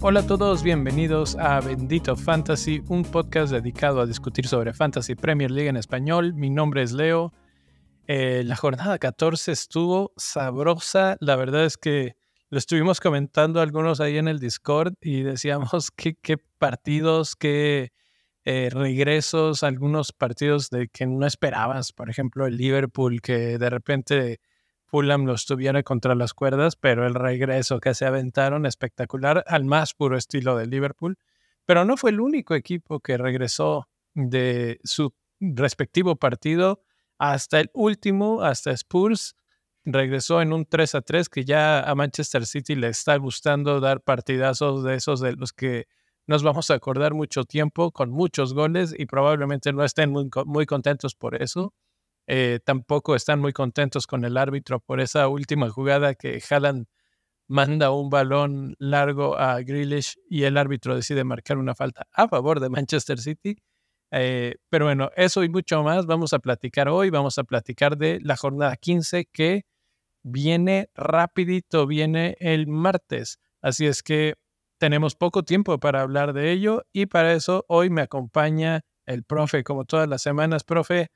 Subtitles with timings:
[0.00, 5.50] Hola a todos, bienvenidos a Bendito Fantasy, un podcast dedicado a discutir sobre Fantasy Premier
[5.50, 6.34] League en español.
[6.34, 7.32] Mi nombre es Leo.
[8.06, 11.16] Eh, la jornada 14 estuvo sabrosa.
[11.18, 12.14] La verdad es que
[12.48, 17.90] lo estuvimos comentando algunos ahí en el Discord y decíamos qué, qué partidos, qué
[18.44, 21.92] eh, regresos, algunos partidos de que no esperabas.
[21.92, 24.38] Por ejemplo, el Liverpool, que de repente
[24.88, 29.92] Fulham los tuviera contra las cuerdas, pero el regreso que se aventaron espectacular al más
[29.92, 31.18] puro estilo de Liverpool.
[31.66, 36.80] Pero no fue el único equipo que regresó de su respectivo partido
[37.18, 39.36] hasta el último, hasta Spurs.
[39.84, 44.00] Regresó en un 3 a 3 que ya a Manchester City le está gustando dar
[44.00, 45.86] partidazos de esos de los que
[46.26, 50.66] nos vamos a acordar mucho tiempo con muchos goles y probablemente no estén muy, muy
[50.66, 51.74] contentos por eso.
[52.30, 56.86] Eh, tampoco están muy contentos con el árbitro por esa última jugada que Haaland
[57.46, 62.60] manda un balón largo a Grealish y el árbitro decide marcar una falta a favor
[62.60, 63.56] de Manchester City.
[64.10, 67.08] Eh, pero bueno, eso y mucho más vamos a platicar hoy.
[67.08, 69.64] Vamos a platicar de la jornada 15 que
[70.22, 73.38] viene rapidito, viene el martes.
[73.62, 74.34] Así es que
[74.76, 79.64] tenemos poco tiempo para hablar de ello y para eso hoy me acompaña el profe,
[79.64, 80.62] como todas las semanas.
[80.64, 81.10] Profe,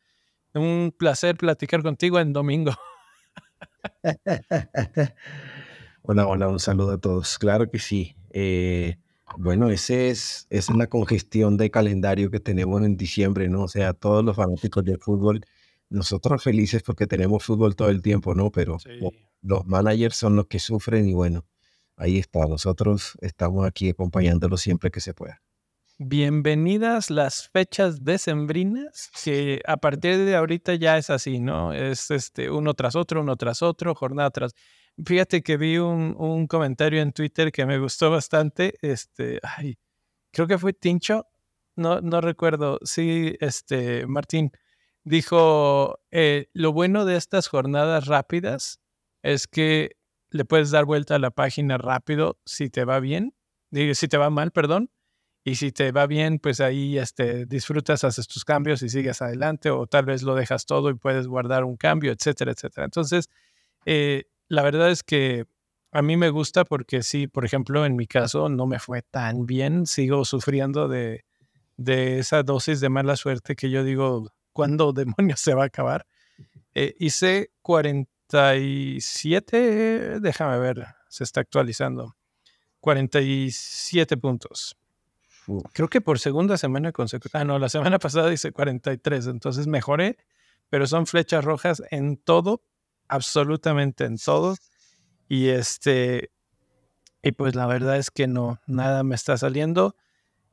[0.55, 2.73] un placer platicar contigo en domingo.
[6.03, 7.39] hola, hola, un saludo a todos.
[7.39, 8.17] Claro que sí.
[8.31, 8.97] Eh,
[9.39, 13.65] bueno, ese es, esa es la congestión de calendario que tenemos en diciembre, ¿no?
[13.65, 15.45] O sea, todos los fanáticos del fútbol,
[15.89, 18.51] nosotros felices porque tenemos fútbol todo el tiempo, ¿no?
[18.51, 18.79] Pero
[19.43, 21.47] los managers son los que sufren y bueno,
[21.97, 22.47] ahí está.
[22.47, 25.43] Nosotros estamos aquí acompañándolos siempre que se pueda.
[25.99, 31.73] Bienvenidas las fechas decembrinas, que a partir de ahorita ya es así, ¿no?
[31.73, 34.53] Es este uno tras otro, uno tras otro, jornada tras.
[35.05, 38.75] Fíjate que vi un, un comentario en Twitter que me gustó bastante.
[38.83, 39.79] Este, ay,
[40.33, 41.27] creo que fue Tincho,
[41.77, 42.79] no, no recuerdo.
[42.85, 44.53] Sí, este, Martín
[45.05, 48.81] dijo: eh, Lo bueno de estas jornadas rápidas
[49.23, 49.97] es que
[50.31, 53.35] le puedes dar vuelta a la página rápido si te va bien,
[53.73, 54.91] si te va mal, perdón,
[55.45, 59.71] y si te va bien, pues ahí este, disfrutas, haces tus cambios y sigues adelante,
[59.71, 62.85] o tal vez lo dejas todo y puedes guardar un cambio, etcétera, etcétera.
[62.85, 63.29] Entonces,
[63.85, 65.47] eh, la verdad es que
[65.91, 69.47] a mí me gusta porque sí, por ejemplo, en mi caso no me fue tan
[69.47, 71.25] bien, sigo sufriendo de,
[71.77, 76.07] de esa dosis de mala suerte que yo digo, ¿cuándo demonios se va a acabar?
[76.75, 82.17] Eh, hice 47, déjame ver, se está actualizando,
[82.81, 84.77] 47 puntos.
[85.73, 87.41] Creo que por segunda semana consecutiva.
[87.41, 90.17] Ah, no, la semana pasada dice 43, entonces mejoré,
[90.71, 92.63] pero son flechas rojas en todo,
[93.09, 94.57] absolutamente en todo.
[95.29, 96.31] Y este,
[97.23, 99.97] y pues la verdad es que no, nada me está saliendo.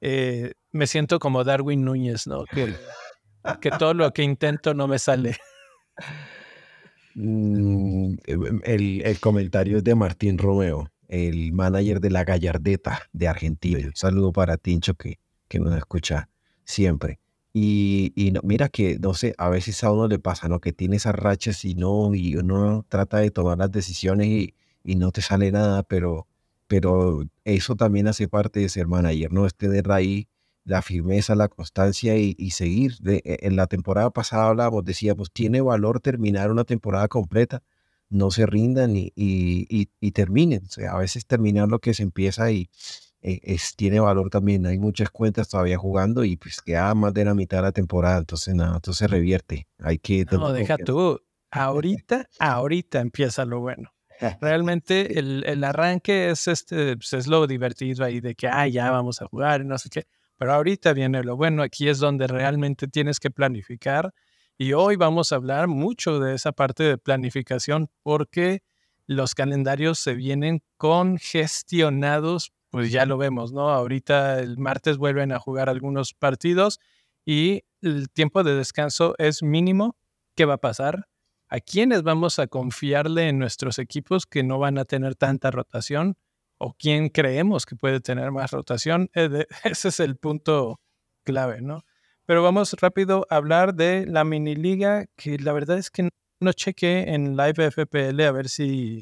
[0.02, 2.46] Eh, me siento como Darwin Núñez, ¿no?
[2.46, 2.74] Que,
[3.60, 5.38] que todo lo que intento no me sale.
[7.16, 8.14] Mm,
[8.64, 13.80] el, el comentario es de Martín Romeo el manager de la Gallardeta de Argentina.
[13.86, 16.30] Un saludo para Tincho que, que nos escucha
[16.64, 17.20] siempre.
[17.52, 20.60] Y, y mira que, no sé, a veces a uno le pasa, ¿no?
[20.62, 24.54] Que tiene esas rachas y no, y uno trata de tomar las decisiones y,
[24.84, 26.28] y no te sale nada, pero,
[26.68, 29.48] pero eso también hace parte de ser manager, ¿no?
[29.48, 30.28] Es tener ahí
[30.64, 32.98] la firmeza, la constancia y, y seguir.
[33.00, 37.64] De, e, en la temporada pasada hablábamos, decíamos, tiene valor terminar una temporada completa
[38.10, 40.64] no se rindan y, y, terminen.
[40.66, 42.70] O sea, a veces terminar lo que se empieza y
[43.22, 44.66] eh, es, tiene valor también.
[44.66, 48.18] Hay muchas cuentas todavía jugando y pues queda más de la mitad de la temporada,
[48.18, 49.68] entonces nada, entonces revierte.
[49.80, 50.26] Hay que...
[50.32, 51.22] No, deja tú.
[51.52, 53.92] Ahorita, ahorita empieza lo bueno.
[54.40, 58.92] Realmente el, el, arranque es este, pues es lo divertido ahí de que, ah, ya
[58.92, 60.06] vamos a jugar y no sé qué.
[60.38, 61.64] Pero ahorita viene lo bueno.
[61.64, 64.14] Aquí es donde realmente tienes que planificar
[64.62, 68.62] y hoy vamos a hablar mucho de esa parte de planificación porque
[69.08, 73.70] los calendarios se vienen congestionados, pues ya lo vemos, ¿no?
[73.70, 76.82] Ahorita el martes vuelven a jugar algunos partidos
[77.26, 79.96] y el tiempo de descanso es mínimo.
[80.36, 81.08] ¿Qué va a pasar?
[81.48, 86.18] ¿A quiénes vamos a confiarle en nuestros equipos que no van a tener tanta rotación?
[86.58, 89.10] ¿O quién creemos que puede tener más rotación?
[89.14, 90.82] Eh, ese es el punto
[91.24, 91.80] clave, ¿no?
[92.30, 96.10] Pero vamos rápido a hablar de la mini liga, que la verdad es que
[96.40, 99.02] no chequé en Live FPL a ver si,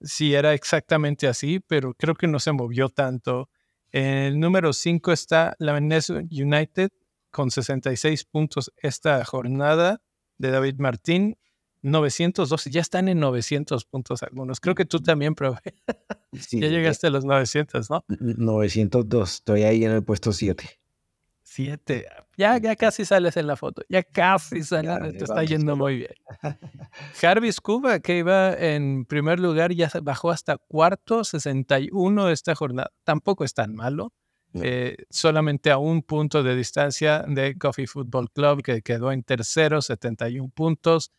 [0.00, 3.48] si era exactamente así, pero creo que no se movió tanto.
[3.92, 6.88] El número 5 está la Venezuela United
[7.30, 10.02] con 66 puntos esta jornada
[10.36, 11.38] de David Martín.
[11.82, 14.58] 912, ya están en 900 puntos algunos.
[14.58, 15.56] Creo que tú también, pero
[16.32, 18.04] ya llegaste a los 900, ¿no?
[18.08, 20.79] 902, estoy ahí en el puesto 7.
[21.50, 22.06] 7,
[22.36, 26.14] ya, ya casi sales en la foto, ya casi sales, te está yendo muy bien.
[27.22, 32.92] Harvey Scuba, que iba en primer lugar, ya bajó hasta cuarto, 61 esta jornada.
[33.02, 34.12] Tampoco es tan malo.
[34.54, 39.82] Eh, solamente a un punto de distancia de Coffee Football Club, que quedó en tercero,
[39.82, 41.10] 71 puntos.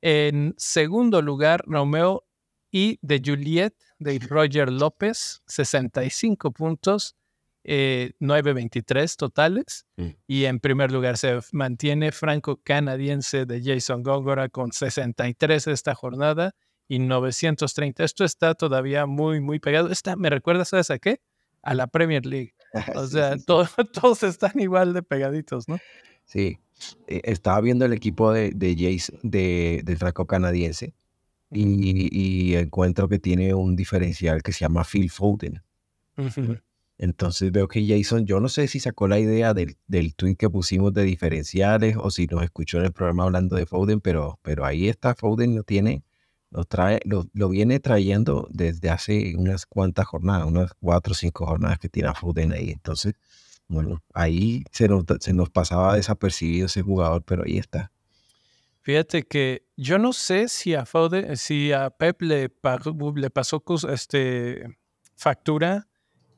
[0.00, 2.24] En segundo lugar, Romeo
[2.70, 7.16] y de Juliet de Roger López, 65 puntos,
[7.68, 9.86] eh, 9.23 totales.
[9.96, 10.08] Mm.
[10.28, 16.54] Y en primer lugar se mantiene franco-canadiense de Jason Góngora con 63 esta jornada
[16.86, 18.04] y 930.
[18.04, 19.90] Esto está todavía muy, muy pegado.
[19.90, 21.20] Esta, ¿Me recuerda, sabes a qué?
[21.62, 22.54] A la Premier League.
[22.94, 25.78] O sea, todos están igual de pegaditos, ¿no?
[26.26, 26.58] Sí,
[27.06, 30.92] eh, estaba viendo el equipo de, de Jace, de, del franco canadiense,
[31.50, 35.62] y, encuentro que tiene un diferencial que se llama Phil Foden.
[36.98, 40.48] Entonces veo que Jason, yo no sé si sacó la idea del, del tweet que
[40.48, 44.64] pusimos de diferenciales o si nos escuchó en el programa hablando de Foden, pero, pero
[44.64, 46.04] ahí está, Foden lo tiene,
[46.50, 51.46] lo trae, lo, lo viene trayendo desde hace unas cuantas jornadas, unas cuatro o cinco
[51.46, 52.70] jornadas que tiene Foden ahí.
[52.70, 53.14] Entonces,
[53.68, 57.92] bueno, ahí se nos, se nos pasaba desapercibido ese jugador, pero ahí está.
[58.80, 60.84] Fíjate que yo no sé si a
[61.34, 62.52] si a Pep le,
[63.16, 64.78] le pasó este,
[65.16, 65.88] factura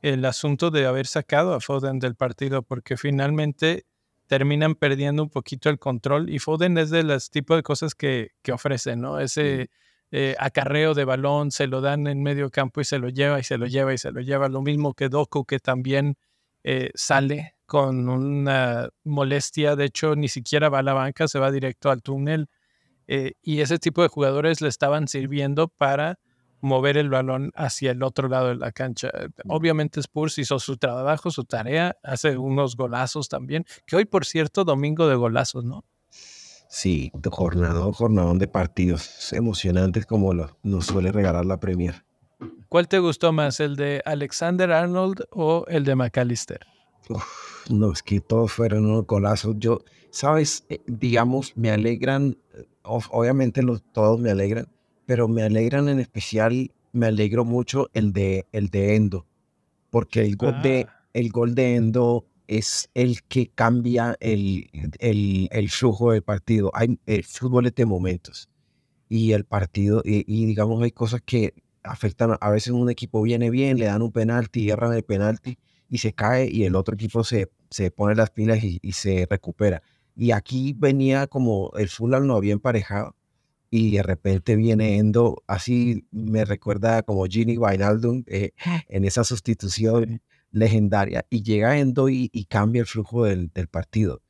[0.01, 3.85] el asunto de haber sacado a Foden del partido, porque finalmente
[4.27, 8.31] terminan perdiendo un poquito el control y Foden es de los tipos de cosas que,
[8.41, 9.19] que ofrecen, ¿no?
[9.19, 9.69] Ese
[10.11, 13.43] eh, acarreo de balón, se lo dan en medio campo y se lo lleva y
[13.43, 16.17] se lo lleva y se lo lleva, lo mismo que Doku, que también
[16.63, 21.51] eh, sale con una molestia, de hecho ni siquiera va a la banca, se va
[21.51, 22.47] directo al túnel
[23.07, 26.19] eh, y ese tipo de jugadores le estaban sirviendo para
[26.61, 29.09] mover el balón hacia el otro lado de la cancha.
[29.47, 34.63] Obviamente Spurs hizo su trabajo, su tarea, hace unos golazos también, que hoy por cierto
[34.63, 35.85] domingo de golazos, ¿no?
[36.69, 42.05] Sí, jornada, jornadón de partidos emocionantes como lo, nos suele regalar la Premier.
[42.69, 46.59] ¿Cuál te gustó más, el de Alexander Arnold o el de McAllister?
[47.69, 49.55] no, es que todos fueron unos golazos.
[49.57, 49.79] Yo,
[50.11, 54.67] sabes, eh, digamos, me alegran, eh, obviamente los, todos me alegran,
[55.09, 59.25] pero me alegran en especial, me alegro mucho el de, el de Endo,
[59.89, 61.07] porque el gol, de, ah.
[61.13, 64.69] el gol de Endo es el que cambia el,
[64.99, 66.69] el, el flujo del partido.
[66.75, 68.51] Hay, el fútbol es de momentos
[69.09, 73.79] y el partido, y digamos, hay cosas que afectan, a veces un equipo viene bien,
[73.79, 75.57] le dan un penalti, erran el penalti
[75.89, 79.81] y se cae y el otro equipo se, se pone las pilas y, se recupera.
[80.15, 83.15] Y aquí venía como el Fulham no había emparejado
[83.69, 88.51] y de repente viene Endo, así me recuerda como Gini Wijnaldum eh,
[88.87, 90.21] en esa sustitución
[90.51, 94.21] legendaria y llega Endo y, cambia el flujo del, del, partido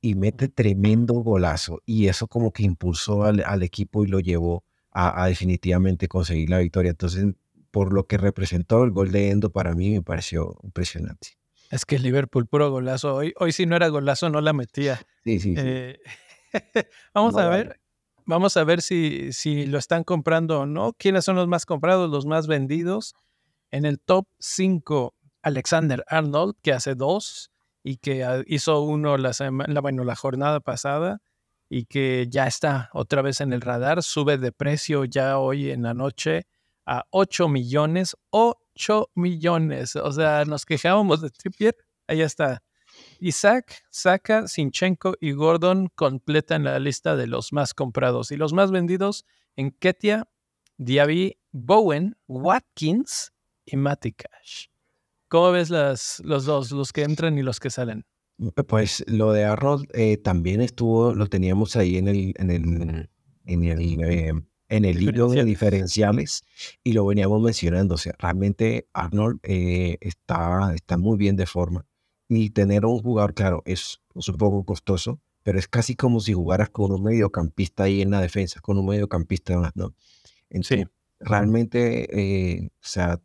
[0.00, 4.64] y mete tremendo golazo y eso como que impulsó al, al equipo y lo llevó
[4.90, 6.90] a, definitivamente conseguir la victoria.
[6.90, 7.26] Entonces,
[7.70, 11.38] por lo que representó el gol de Endo, para mí me pareció impresionante.
[11.70, 13.14] Es que Liverpool, puro golazo.
[13.14, 15.00] Hoy, hoy si no era golazo, no la metía.
[15.24, 15.54] Sí, sí.
[15.56, 15.98] Eh,
[17.14, 17.78] vamos a ver.
[18.28, 20.92] Vamos a ver si, si lo están comprando o no.
[20.92, 23.14] ¿Quiénes son los más comprados, los más vendidos?
[23.70, 27.50] En el top 5, Alexander Arnold, que hace dos
[27.82, 31.22] y que hizo uno la, semana, bueno, la jornada pasada
[31.70, 35.84] y que ya está otra vez en el radar, sube de precio ya hoy en
[35.84, 36.46] la noche
[36.84, 39.96] a 8 millones, 8 millones.
[39.96, 42.62] O sea, nos quejábamos de Trippier, ahí está.
[43.20, 48.70] Isaac, Saka, Sinchenko y Gordon completan la lista de los más comprados y los más
[48.70, 49.24] vendidos
[49.56, 50.28] en Ketia,
[50.76, 53.32] Diaby, Bowen, Watkins
[53.64, 54.66] y Matikash.
[55.28, 58.06] ¿Cómo ves las, los dos, los que entran y los que salen?
[58.68, 63.10] Pues lo de Arnold eh, también estuvo, lo teníamos ahí en el, en el,
[63.44, 64.32] en el, eh,
[64.68, 66.44] en el libro de diferenciales
[66.84, 67.96] y lo veníamos mencionando.
[67.96, 71.87] O sea, realmente Arnold eh, está, está muy bien de forma
[72.28, 76.70] y tener un jugador, claro, es, un poco costoso, pero es casi como si jugaras
[76.70, 79.94] con un mediocampista ahí en la defensa, con un mediocampista más, ¿no?
[80.50, 80.86] Entonces, sí.
[81.20, 83.20] realmente, o sea,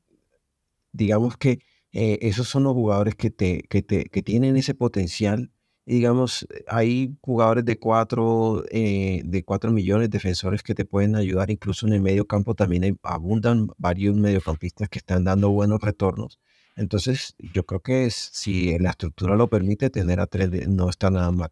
[0.93, 1.59] digamos que
[1.93, 5.51] eh, esos son los jugadores que, te, que, te, que tienen ese potencial.
[5.85, 11.51] digamos, hay jugadores de cuatro, eh, de cuatro millones de defensores que te pueden ayudar,
[11.51, 16.39] incluso en el medio campo también abundan varios mediocampistas que están dando buenos retornos.
[16.75, 21.31] Entonces, yo creo que si la estructura lo permite, tener a tres no está nada
[21.31, 21.51] mal.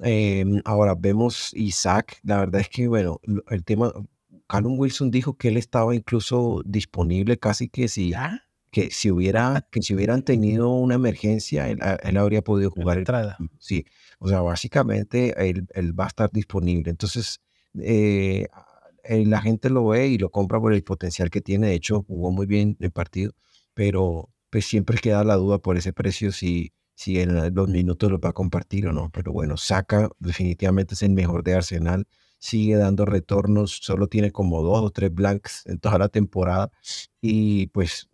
[0.00, 3.92] Em, ahora vemos Isaac, la verdad es que, bueno, el tema,
[4.46, 8.12] Callum Wilson dijo que él estaba incluso disponible casi que si,
[8.70, 12.98] que si hubiera, que si hubieran tenido una emergencia, él, él habría podido jugar.
[12.98, 13.38] Entrada.
[13.58, 13.86] sí,
[14.18, 16.90] o sea, básicamente él, él, va a estar disponible.
[16.90, 17.40] Entonces,
[17.80, 18.48] eh,
[19.08, 21.68] la gente lo ve y lo compra por el potencial que tiene.
[21.68, 23.32] De hecho, jugó muy bien el partido,
[23.72, 28.18] pero pues siempre queda la duda por ese precio si, si en los minutos lo
[28.18, 29.10] va a compartir o no.
[29.12, 32.06] Pero bueno, saca definitivamente es el mejor de Arsenal
[32.38, 36.70] sigue dando retornos, solo tiene como dos o tres blanks en toda la temporada
[37.20, 38.08] y pues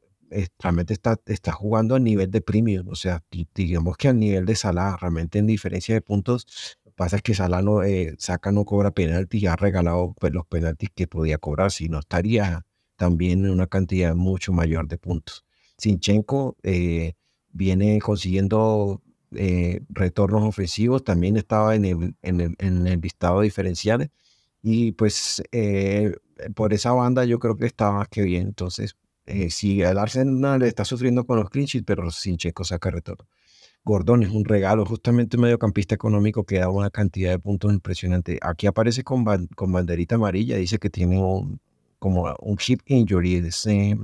[0.58, 3.22] realmente está, está jugando a nivel de premium, o sea,
[3.54, 7.62] digamos que a nivel de Salah, realmente en diferencia de puntos, pasa es que Salah
[7.62, 11.70] no, eh, saca no cobra penaltis y ha regalado pues, los penaltis que podía cobrar,
[11.70, 15.44] si no estaría también en una cantidad mucho mayor de puntos.
[15.82, 17.14] Sinchenko eh,
[17.50, 24.10] viene consiguiendo eh, retornos ofensivos, también estaba en el, en el, en el listado diferenciales
[24.62, 26.14] y pues eh,
[26.54, 28.46] por esa banda yo creo que está más que bien.
[28.46, 28.96] Entonces,
[29.26, 33.26] eh, si el Arsenal está sufriendo con los clinches, pero Sinchenko saca retorno.
[33.84, 38.38] Gordon es un regalo, justamente un mediocampista económico que da una cantidad de puntos impresionante.
[38.40, 39.24] Aquí aparece con,
[39.56, 41.60] con banderita amarilla, dice que tiene un,
[41.98, 43.98] como un hip injury, de,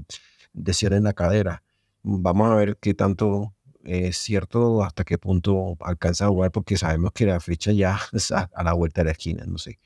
[0.54, 1.62] de en la cadera.
[2.02, 7.12] Vamos a ver qué tanto es cierto hasta qué punto alcanza a jugar, porque sabemos
[7.12, 9.78] que la fecha ya está a la vuelta de la esquina, no sé.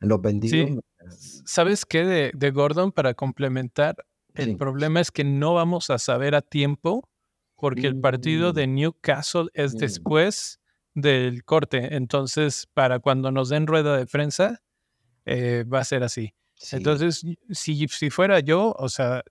[0.00, 0.80] Los vendidos.
[1.44, 3.96] ¿Sabes qué de, de, Gordon para complementar?
[4.34, 7.08] El problema es que no vamos a saber a tiempo
[7.56, 8.74] porque el partido de mm.
[8.74, 9.78] Newcastle es mm.
[9.78, 10.60] después
[10.94, 11.96] del corte.
[11.96, 14.62] Entonces, para cuando nos den rueda de prensa,
[15.24, 16.34] eh, va a ser así.
[16.72, 19.22] Entonces, si, si fuera yo, o sea,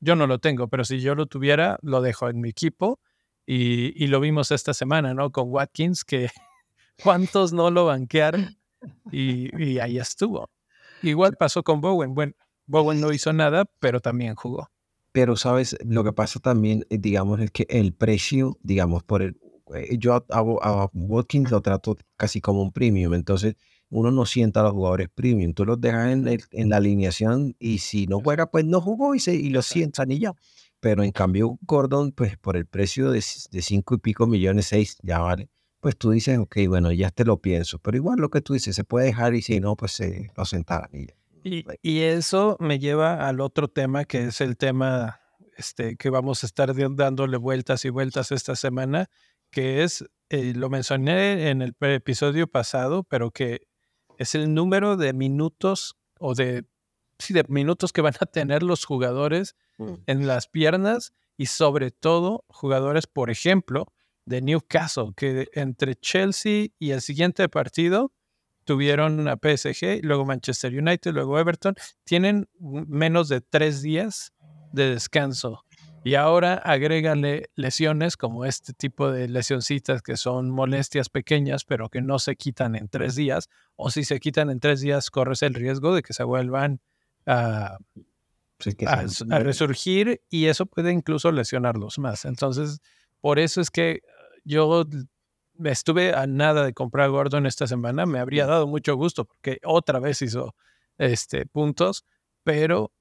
[0.00, 3.00] yo no lo tengo, pero si yo lo tuviera, lo dejo en mi equipo
[3.46, 5.30] y, lo vimos esta semana, ¿no?
[5.30, 6.30] Con Watkins, que
[7.02, 8.58] cuántos no lo banquearon
[9.12, 10.50] y, ahí estuvo.
[11.02, 12.14] Igual pasó con Bowen.
[12.14, 12.32] Bueno,
[12.66, 14.68] Bowen no hizo nada, pero también jugó.
[15.12, 15.76] Pero, ¿sabes?
[15.84, 19.38] Lo que pasa también, eh, digamos, es que el precio, digamos, por el...
[19.74, 23.56] Eh, yo a, Watkins lo trato casi como un premium, entonces
[23.96, 27.78] uno no sienta a los jugadores premium, tú los dejas en, en la alineación y
[27.78, 30.34] si no juega, pues no jugó y, se, y lo sientan y ya.
[30.80, 34.98] Pero en cambio, Gordon, pues por el precio de, de cinco y pico millones, seis,
[35.02, 35.48] ya vale.
[35.80, 37.78] Pues tú dices, ok, bueno, ya te lo pienso.
[37.78, 40.44] Pero igual lo que tú dices, se puede dejar y si no, pues se lo
[40.44, 41.06] sentarán y
[41.42, 45.20] Y, y, eso me lleva al otro tema, que es el tema
[45.56, 49.06] este, que vamos a estar dándole vueltas y vueltas esta semana,
[49.50, 53.62] que es, eh, lo mencioné en el episodio pasado, pero que
[54.18, 56.64] es el número de minutos o de,
[57.18, 59.94] sí, de minutos que van a tener los jugadores Mm.
[60.06, 63.92] en las piernas y sobre todo jugadores, por ejemplo,
[64.24, 68.12] de Newcastle, que entre Chelsea y el siguiente partido
[68.64, 74.32] tuvieron a PSG, luego Manchester United, luego Everton, tienen menos de tres días
[74.72, 75.62] de descanso.
[76.06, 82.00] Y ahora agrégale lesiones como este tipo de lesioncitas que son molestias pequeñas, pero que
[82.00, 83.48] no se quitan en tres días.
[83.74, 86.80] O si se quitan en tres días, corres el riesgo de que se vuelvan
[87.26, 87.78] a
[88.86, 92.24] a, resurgir y eso puede incluso lesionarlos más.
[92.24, 92.78] Entonces,
[93.20, 94.02] por eso es que
[94.44, 94.84] yo
[95.64, 98.06] estuve a nada de comprar Gordon esta semana.
[98.06, 100.54] Me habría dado mucho gusto porque otra vez hizo
[100.98, 102.04] este, puntos,
[102.44, 102.92] pero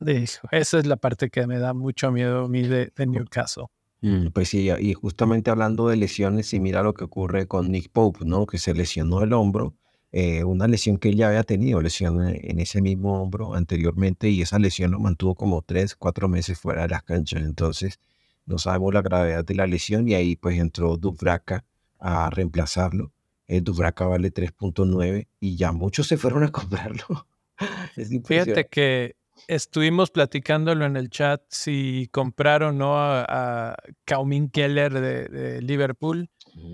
[0.50, 3.66] esa es la parte que me da mucho miedo a mí de, de Newcastle.
[4.02, 7.90] Mm, pues sí, y justamente hablando de lesiones, y mira lo que ocurre con Nick
[7.90, 8.46] Pope, ¿no?
[8.46, 9.74] Que se lesionó el hombro
[10.12, 14.40] eh, una lesión que él ya había tenido, lesión en ese mismo hombro anteriormente, y
[14.40, 17.42] esa lesión lo mantuvo como tres, cuatro meses fuera de las canchas.
[17.42, 18.00] Entonces,
[18.46, 21.64] no sabemos la gravedad de la lesión, y ahí pues entró Dubraca
[21.98, 23.12] a reemplazarlo.
[23.46, 27.26] El Dubraca vale 3.9 y ya muchos se fueron a comprarlo.
[28.24, 29.16] Fíjate que
[29.48, 33.24] estuvimos platicándolo en el chat si compraron o no a,
[33.72, 33.76] a
[34.52, 36.28] Keller de Liverpool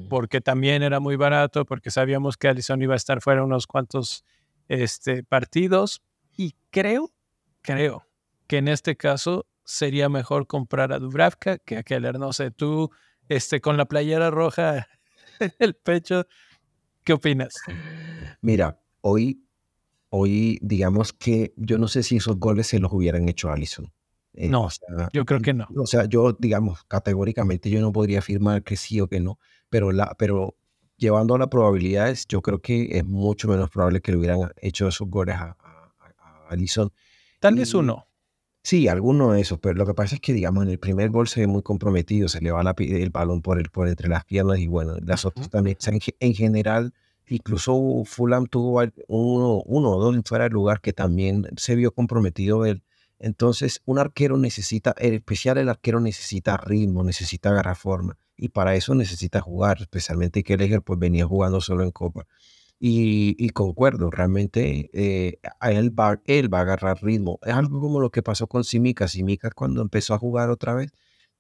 [0.09, 4.25] porque también era muy barato, porque sabíamos que Allison iba a estar fuera unos cuantos
[4.69, 6.03] este, partidos.
[6.37, 7.13] Y creo,
[7.63, 8.07] creo
[8.47, 12.19] que en este caso sería mejor comprar a Dubravka que a Keller.
[12.19, 12.91] No sé, tú
[13.29, 14.87] este, con la playera roja
[15.41, 16.27] en el pecho,
[17.05, 17.55] ¿qué opinas?
[18.41, 19.45] Mira, hoy,
[20.15, 23.91] hoy digamos que yo no sé si esos goles se los hubieran hecho a Allison.
[24.35, 24.69] Eh, no,
[25.13, 25.67] yo creo que no.
[25.77, 29.39] O sea, yo, digamos, categóricamente yo no podría afirmar que sí o que no,
[29.69, 30.55] pero, la, pero
[30.97, 34.87] llevando a las probabilidades, yo creo que es mucho menos probable que le hubieran hecho
[34.87, 36.93] esos goles a, a, Alison.
[37.41, 38.07] Tal vez uno.
[38.63, 41.27] Sí, alguno de esos, pero lo que pasa es que, digamos, en el primer gol
[41.27, 44.59] se ve muy comprometido, se le va el balón por, el, por entre las piernas
[44.59, 45.77] y bueno, las otras también.
[46.21, 46.95] en, general,
[47.29, 52.67] incluso Fulham tuvo uno, uno o dos fuera de lugar que también se vio comprometido
[52.67, 52.83] él.
[53.19, 58.19] Entonces, un arquero necesita, en especial el arquero necesita ritmo, necesita agarrar forma.
[58.37, 62.27] Y para eso necesita jugar, especialmente que Leger pues venía jugando solo en Copa.
[62.85, 67.39] Y, concuerdo, realmente eh, él, va, él va a agarrar ritmo.
[67.43, 69.07] Es algo como lo que pasó con Simica.
[69.07, 70.91] Simica cuando empezó a jugar otra vez,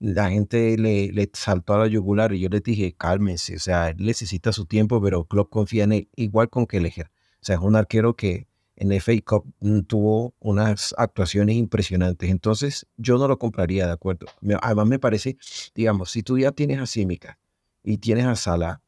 [0.02, 3.90] la gente le, le saltó a la yugular y yo le dije, cálmense, o sea,
[3.90, 7.06] él necesita su tiempo, pero Klopp confía en él, igual con Kelleher.
[7.40, 12.30] O sea, es un arquero que en FA Cup mm, tuvo unas actuaciones impresionantes.
[12.30, 14.26] Entonces, yo no lo compraría, ¿de acuerdo?
[14.60, 15.36] Además, me parece,
[15.74, 17.38] digamos, si tú ya tienes a Simica
[17.84, 18.82] y tienes a Sala,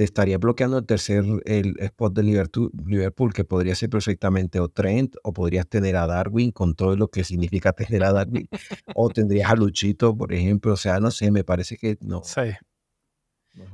[0.00, 5.16] te estaría bloqueando el tercer el spot de Liverpool, que podría ser perfectamente o Trent,
[5.22, 8.48] o podrías tener a Darwin con todo lo que significa tener a Darwin,
[8.94, 10.72] o tendrías a Luchito, por ejemplo.
[10.72, 12.22] O sea, no sé, me parece que no.
[12.24, 12.40] Sí.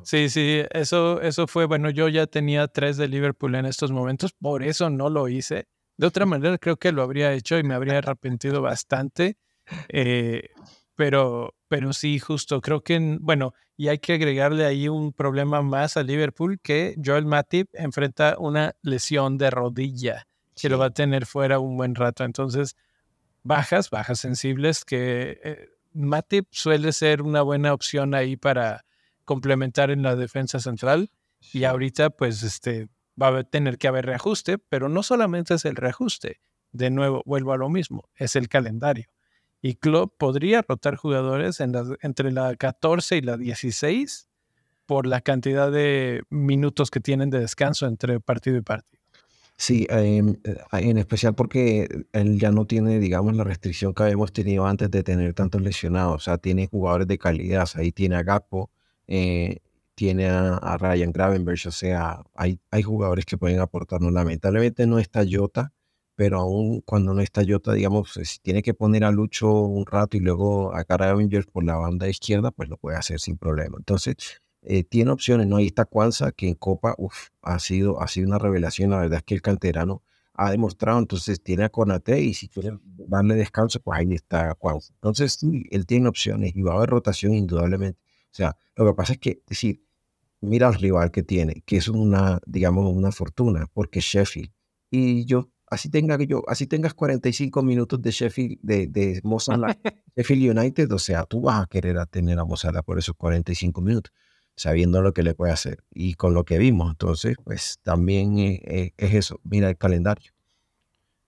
[0.02, 4.32] Sí, sí, eso, eso fue, bueno, yo ya tenía tres de Liverpool en estos momentos,
[4.32, 5.68] por eso no lo hice.
[5.96, 9.36] De otra manera, creo que lo habría hecho y me habría arrepentido bastante.
[9.90, 10.48] Eh,
[10.96, 15.96] pero, pero sí, justo, creo que, bueno, y hay que agregarle ahí un problema más
[15.98, 21.26] a Liverpool, que Joel Matip enfrenta una lesión de rodilla, que lo va a tener
[21.26, 22.24] fuera un buen rato.
[22.24, 22.76] Entonces,
[23.42, 28.86] bajas, bajas sensibles, que eh, Matip suele ser una buena opción ahí para
[29.24, 31.10] complementar en la defensa central.
[31.52, 32.88] Y ahorita, pues, este,
[33.20, 36.40] va a tener que haber reajuste, pero no solamente es el reajuste.
[36.72, 39.15] De nuevo, vuelvo a lo mismo, es el calendario
[39.66, 44.28] y Club podría rotar jugadores entre la 14 y la 16
[44.86, 49.02] por la cantidad de minutos que tienen de descanso entre partido y partido.
[49.56, 54.32] Sí, em, eh, en especial porque él ya no tiene, digamos, la restricción que habíamos
[54.32, 56.14] tenido antes de tener tantos lesionados.
[56.14, 57.68] O sea, tiene jugadores de calidad.
[57.74, 58.70] ahí tiene a Gapo,
[59.08, 59.58] eh,
[59.96, 61.66] tiene a, Ryan Gravenberch.
[61.66, 64.12] O sea, hay, hay jugadores que pueden aportarnos.
[64.12, 65.72] Lamentablemente no está Jota,
[66.16, 70.16] pero aún cuando no está Jota, digamos, si tiene que poner a Lucho un rato
[70.16, 73.76] y luego a Cara Avengers por la banda izquierda, pues lo puede hacer sin problema.
[73.78, 74.16] Entonces,
[74.62, 75.56] eh, tiene opciones, ¿no?
[75.56, 76.96] Ahí está Kwanza, que en Copa
[77.42, 78.90] ha, sido, ha sido una revelación.
[78.90, 80.02] La verdad es que el canterano
[80.34, 84.92] ha demostrado, entonces tiene a Conate y si quiere darle descanso, pues ahí está Kwanza.
[84.94, 88.00] Entonces, sí, él tiene opciones y va a haber rotación indudablemente.
[88.32, 89.82] O sea, lo que pasa es que, decir,
[90.40, 94.50] mira al rival que tiene, que es una, digamos, una fortuna, porque Sheffield.
[94.90, 99.20] Y yo así tenga yo, así tengas 45 minutos de Sheffield, de, de
[100.16, 103.80] Sheffield United, o sea, tú vas a querer a tener a Mozart por esos 45
[103.80, 104.12] minutos,
[104.54, 105.84] sabiendo lo que le puede hacer.
[105.92, 110.32] Y con lo que vimos, entonces, pues también eh, eh, es eso, mira el calendario.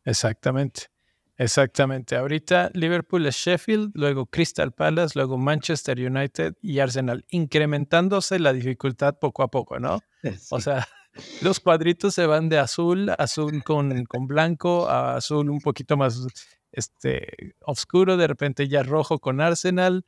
[0.04, 0.88] Exactamente.
[1.36, 2.16] Exactamente.
[2.16, 9.18] Ahorita Liverpool es Sheffield, luego Crystal Palace, luego Manchester United y Arsenal, incrementándose la dificultad
[9.20, 10.00] poco a poco, ¿no?
[10.50, 10.88] O sea,
[11.42, 16.26] los cuadritos se van de azul, azul con, con blanco, a azul un poquito más
[16.72, 20.04] este, oscuro, de repente ya rojo con Arsenal,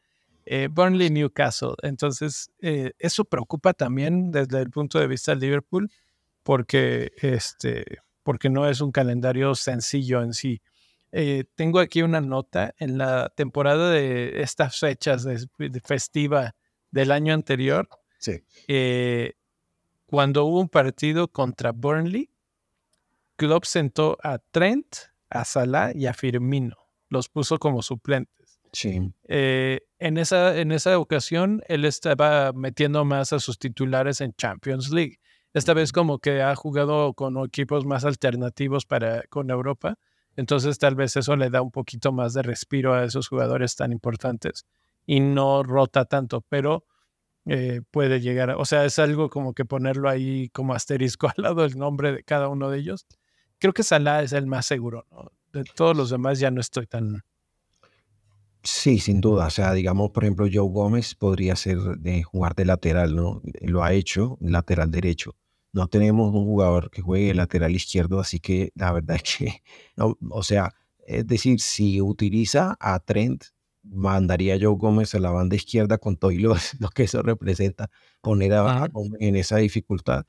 [0.46, 1.74] eh, Burnley, Newcastle.
[1.82, 5.90] Entonces, eh, eso preocupa también desde el punto de vista de Liverpool,
[6.42, 7.84] porque, este,
[8.22, 10.62] porque no es un calendario sencillo en sí.
[11.12, 16.54] Eh, tengo aquí una nota en la temporada de estas fechas de, festiva
[16.90, 17.88] del año anterior.
[18.18, 18.44] Sí
[20.10, 22.30] cuando hubo un partido contra Burnley,
[23.36, 24.96] Klopp sentó a Trent,
[25.28, 26.76] a Salah y a Firmino.
[27.08, 28.60] Los puso como suplentes.
[28.72, 29.12] Sí.
[29.28, 34.90] Eh, en, esa, en esa ocasión, él estaba metiendo más a sus titulares en Champions
[34.90, 35.20] League.
[35.54, 39.96] Esta vez como que ha jugado con equipos más alternativos para, con Europa.
[40.34, 43.92] Entonces tal vez eso le da un poquito más de respiro a esos jugadores tan
[43.92, 44.66] importantes
[45.06, 46.44] y no rota tanto.
[46.48, 46.84] Pero
[47.46, 48.50] eh, puede llegar.
[48.50, 52.22] o sea, es algo como que ponerlo ahí como asterisco al lado del nombre de
[52.22, 53.06] cada uno de ellos.
[53.58, 55.32] Creo que Salah es el más seguro, ¿no?
[55.52, 57.22] De todos los demás ya no estoy tan...
[58.62, 59.46] Sí, sin duda.
[59.46, 63.42] O sea, digamos, por ejemplo, Joe Gómez podría ser de jugar de lateral, ¿no?
[63.62, 65.34] Lo ha hecho, lateral derecho.
[65.72, 69.62] No tenemos un jugador que juegue lateral izquierdo, así que la verdad es que,
[69.96, 70.74] o sea,
[71.06, 73.44] es decir, si utiliza a Trent
[73.82, 76.54] mandaría Joe Gómez a la banda izquierda con todo y lo,
[76.94, 77.90] que eso representa,
[78.20, 80.26] poner a, en esa dificultad,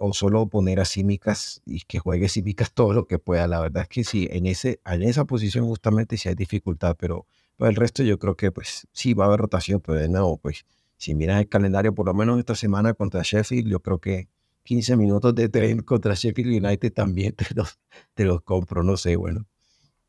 [0.00, 3.46] o solo poner a Címicas y que juegue Címicas todo lo que pueda.
[3.46, 7.26] La verdad es que sí, en, ese, en esa posición justamente sí hay dificultad, pero
[7.56, 10.38] por el resto yo creo que pues sí va a haber rotación, pero de nuevo,
[10.38, 10.64] pues
[10.96, 14.28] si miras el calendario, por lo menos esta semana contra Sheffield, yo creo que
[14.64, 17.78] 15 minutos de tren contra Sheffield United también te los,
[18.14, 19.46] te los compro, no sé, bueno.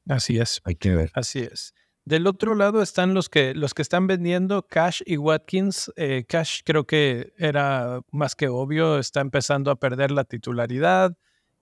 [0.08, 0.62] Así es.
[0.66, 1.12] Hay que ver.
[1.14, 1.74] Así es.
[2.06, 5.92] Del otro lado están los que, los que están vendiendo Cash y Watkins.
[5.96, 11.16] Eh, Cash creo que era más que obvio, está empezando a perder la titularidad.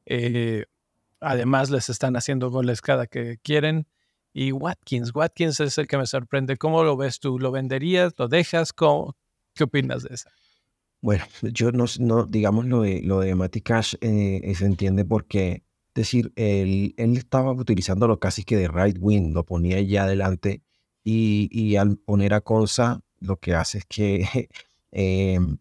[0.08, 0.66] Eh,
[1.20, 3.88] además, les están haciendo goles cada que quieren.
[4.34, 6.58] Y Watkins, Watkins es el que me sorprende.
[6.58, 7.38] ¿Cómo lo ves tú?
[7.38, 8.14] ¿Lo venderías?
[8.18, 8.74] ¿Lo dejas?
[8.74, 10.30] ¿Qué opinas de eso?
[11.02, 15.64] Bueno, yo no, no digamos lo de, lo de Matty Cash eh, se entiende porque
[15.94, 20.64] decir, él, él estaba utilizándolo casi que de right wing, lo ponía ya adelante
[21.04, 24.50] y, y al poner a Consa lo que hace es que
[24.92, 25.58] em,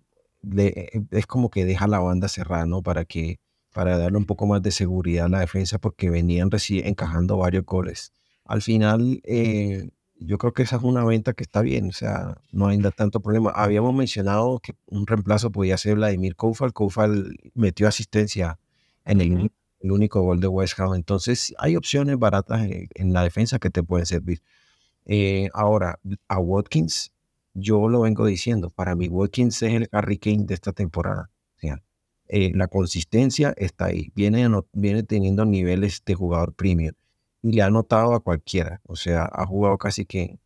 [0.56, 2.82] eh, es como que deja la banda cerrada, ¿no?
[2.82, 3.38] Para que
[3.72, 8.12] para darle un poco más de seguridad a la defensa porque venían encajando varios goles.
[8.44, 12.36] Al final, eh, yo creo que esa es una venta que está bien, o sea,
[12.52, 13.50] no hay tanto problema.
[13.50, 16.72] Habíamos mencionado que un reemplazo podía ser Vladimir Koufal.
[16.72, 18.58] Koufal metió asistencia
[19.04, 20.94] en el el único gol de West Ham.
[20.94, 24.42] Entonces, hay opciones baratas en, la defensa que te pueden servir.
[25.06, 27.12] Eh, ahora, a Watkins,
[27.54, 31.30] yo lo vengo diciendo, para mí Watkins es el Harry Kane de esta temporada.
[32.32, 36.92] Eh, la consistencia está ahí, viene, viene teniendo niveles de jugador premium
[37.42, 38.80] y le ha notado a cualquiera.
[38.86, 40.38] O sea, ha jugado casi que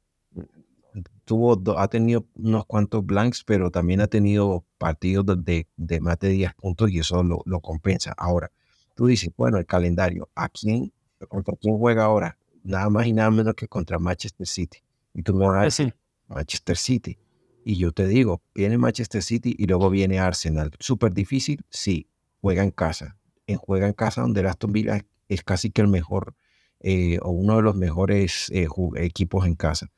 [1.27, 6.31] tuvo, ha tenido unos cuantos blanks, pero también ha tenido partidos de, de más de
[6.31, 8.15] 10 puntos y eso lo, lo compensa.
[8.17, 8.51] Ahora,
[8.95, 10.93] tú dices, bueno, el calendario, ¿a quién,
[11.29, 12.39] contra quién juega ahora?
[12.63, 14.79] Nada más y nada menos que contra Manchester City.
[15.13, 15.95] Y tú me vas a ah, decir,
[16.29, 17.19] Manchester City.
[17.65, 20.71] Y yo te digo, viene Manchester City y luego viene Arsenal.
[20.79, 22.09] Súper difícil, sí,
[22.41, 23.17] juega en casa.
[23.47, 26.35] En, juega en casa donde el Aston Villa es casi que el mejor
[26.81, 29.91] eh, o uno de los mejores eh, equipos en casa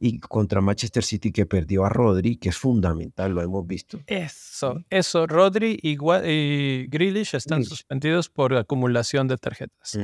[0.00, 4.00] y contra Manchester City que perdió a Rodri, que es fundamental, lo hemos visto.
[4.06, 9.98] Eso, eso, Rodri y, y Grealish están suspendidos por acumulación de tarjetas.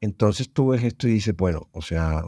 [0.00, 2.22] Entonces tú ves esto y dices, bueno, o sea,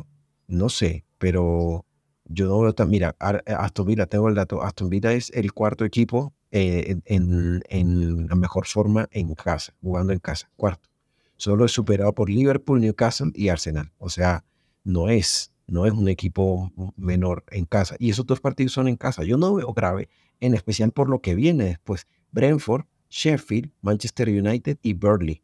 [0.48, 1.86] no sé, pero
[2.24, 5.84] yo no veo tan, mira, Aston Villa, tengo el dato, Aston Villa es el cuarto
[5.84, 10.88] equipo eh, en, en, la mejor forma en casa, jugando en casa, cuarto.
[11.36, 13.92] Solo es superado por Liverpool, Newcastle y Arsenal.
[13.98, 14.44] O sea,
[14.84, 17.96] no es no es un equipo menor en casa.
[17.98, 19.24] Y esos dos partidos son en casa.
[19.24, 20.08] Yo no veo grave,
[20.40, 22.06] en especial por lo que viene después.
[22.32, 25.42] Brentford, Sheffield, Manchester United y Burnley.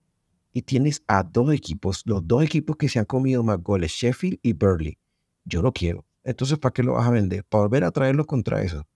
[0.53, 4.39] Y tienes a dos equipos, los dos equipos que se han comido más goles, Sheffield
[4.43, 4.99] y Burnley.
[5.45, 6.05] Yo lo quiero.
[6.25, 7.45] Entonces, ¿para qué lo vas a vender?
[7.45, 8.87] Para volver a traerlo contra eso.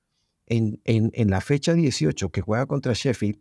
[0.46, 3.38] En, en, en la fecha 18 que juega contra Sheffield,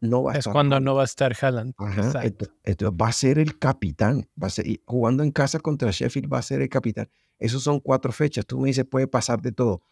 [0.00, 1.74] no va a es cuando no va a estar Haaland.
[1.78, 4.28] entonces, va a ser el capitán.
[4.42, 7.08] Va a ser, jugando en casa contra Sheffield va a ser el capitán.
[7.38, 8.46] Esos son cuatro fechas.
[8.46, 9.82] Tú me dices, puede pasar de todo.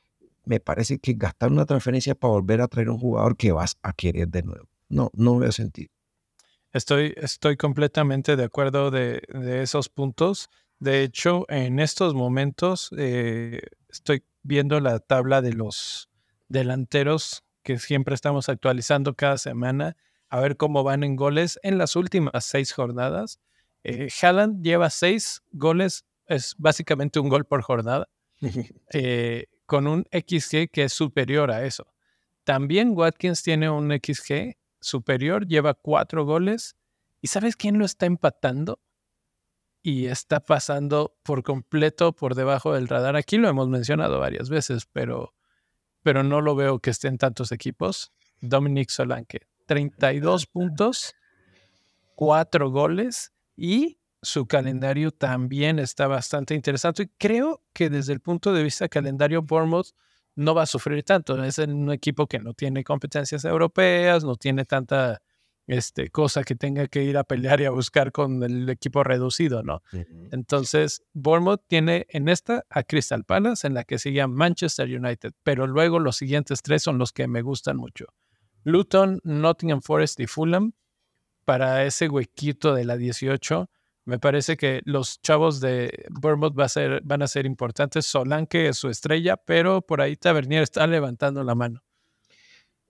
[0.44, 3.92] Me parece que gastar una transferencia para volver a traer un jugador que vas a
[3.92, 4.68] querer de nuevo.
[4.88, 5.90] No, no veo sentido.
[6.72, 9.22] Estoy, estoy completamente de acuerdo de,
[9.62, 10.48] esos puntos.
[10.78, 16.08] De hecho, en estos momentos eh, estoy viendo la tabla de los
[16.48, 19.94] delanteros que siempre estamos actualizando cada semana
[20.31, 23.40] a ver cómo van en goles en las últimas seis jornadas.
[23.85, 28.09] Eh, Haaland lleva seis goles, es básicamente un gol por jornada,
[28.94, 31.92] eh, con un XG que es superior a eso.
[32.44, 36.74] También Watkins tiene un XG superior, lleva cuatro goles.
[37.20, 38.81] ¿Y sabes quién lo está empatando?
[39.83, 43.14] Y está pasando por completo por debajo del radar.
[43.16, 45.35] Aquí lo hemos mencionado varias veces, pero
[46.02, 48.12] pero no lo veo que esté en tantos equipos.
[48.40, 51.14] Dominic Solanke, 32 puntos,
[52.14, 57.04] 4 goles y su calendario también está bastante interesante.
[57.04, 59.88] Y creo que desde el punto de vista calendario, Bournemouth
[60.34, 61.42] no va a sufrir tanto.
[61.44, 65.20] Es un equipo que no tiene competencias europeas, no tiene tanta
[65.68, 69.62] este, cosa que tenga que ir a pelear y a buscar con el equipo reducido,
[69.62, 69.83] ¿no?
[70.33, 75.66] Entonces, Bournemouth tiene en esta a Crystal Palace, en la que sigue Manchester United, pero
[75.66, 78.07] luego los siguientes tres son los que me gustan mucho.
[78.64, 80.72] Luton, Nottingham Forest y Fulham,
[81.44, 83.70] para ese huequito de la 18,
[84.07, 88.07] me parece que los chavos de Bournemouth va a ser, van a ser importantes.
[88.07, 91.83] Solanke es su estrella, pero por ahí Tavernier está levantando la mano.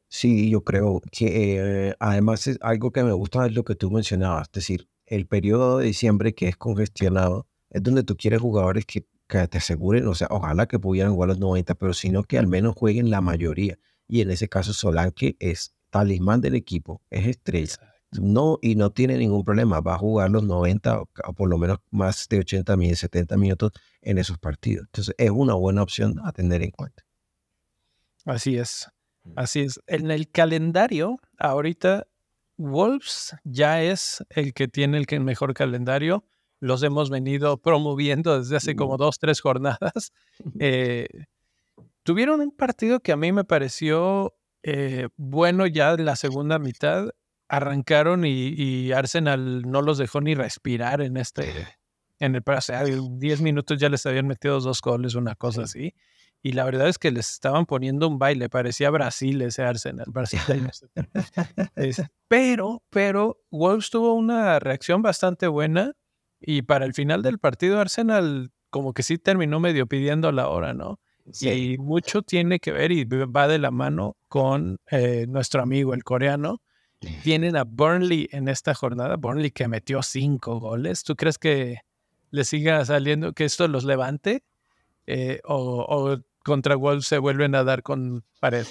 [0.08, 3.90] Sí, yo creo que eh, además es algo que me gusta es lo que tú
[3.90, 8.86] mencionabas, es decir, el periodo de diciembre que es congestionado es donde tú quieres jugadores
[8.86, 12.46] que, te aseguren, o sea, ojalá que pudieran jugar los 90, pero sino que al
[12.46, 13.78] menos jueguen la mayoría.
[14.06, 17.76] Y en ese caso Solanke es talismán del equipo, es estrella.
[18.12, 21.78] No, y no tiene ningún problema, va a jugar los 90 o, por lo menos
[21.90, 24.86] más de 80 minutos, 70 minutos en esos partidos.
[24.86, 27.04] Entonces es una buena opción a tener en cuenta.
[28.24, 28.88] Así es.
[29.36, 29.80] Así es.
[29.86, 32.06] En el calendario, ahorita
[32.56, 36.24] Wolves ya es el que tiene el mejor calendario
[36.60, 40.12] los hemos venido promoviendo desde hace como dos, tres jornadas.
[40.60, 41.08] Eh,
[42.04, 47.08] tuvieron un partido que a mí me pareció eh, bueno ya en la segunda mitad.
[47.48, 51.66] Arrancaron y, Arsenal no los dejó ni respirar en este,
[52.20, 55.92] en el, o sea, 10 minutos ya les habían metido dos goles, una cosa así.
[56.42, 60.06] Y la verdad es que les estaban poniendo un baile, parecía Brasil ese Arsenal.
[60.12, 60.40] Brasil,
[62.28, 65.92] pero, pero Wolves tuvo una reacción bastante buena
[66.40, 70.74] y para el final del partido Arsenal como que sí terminó medio pidiendo la hora,
[70.74, 71.00] ¿no?
[71.40, 76.02] Y mucho tiene que ver y va de la mano con eh, nuestro amigo el
[76.02, 76.62] coreano.
[77.22, 81.04] Tienen a Burnley en esta jornada, Burnley que metió cinco goles.
[81.04, 81.80] ¿Tú crees que
[82.30, 84.42] le siga saliendo, que esto los levante?
[85.10, 88.66] Eh, o, contra Wolves se vuelven a dar con pared?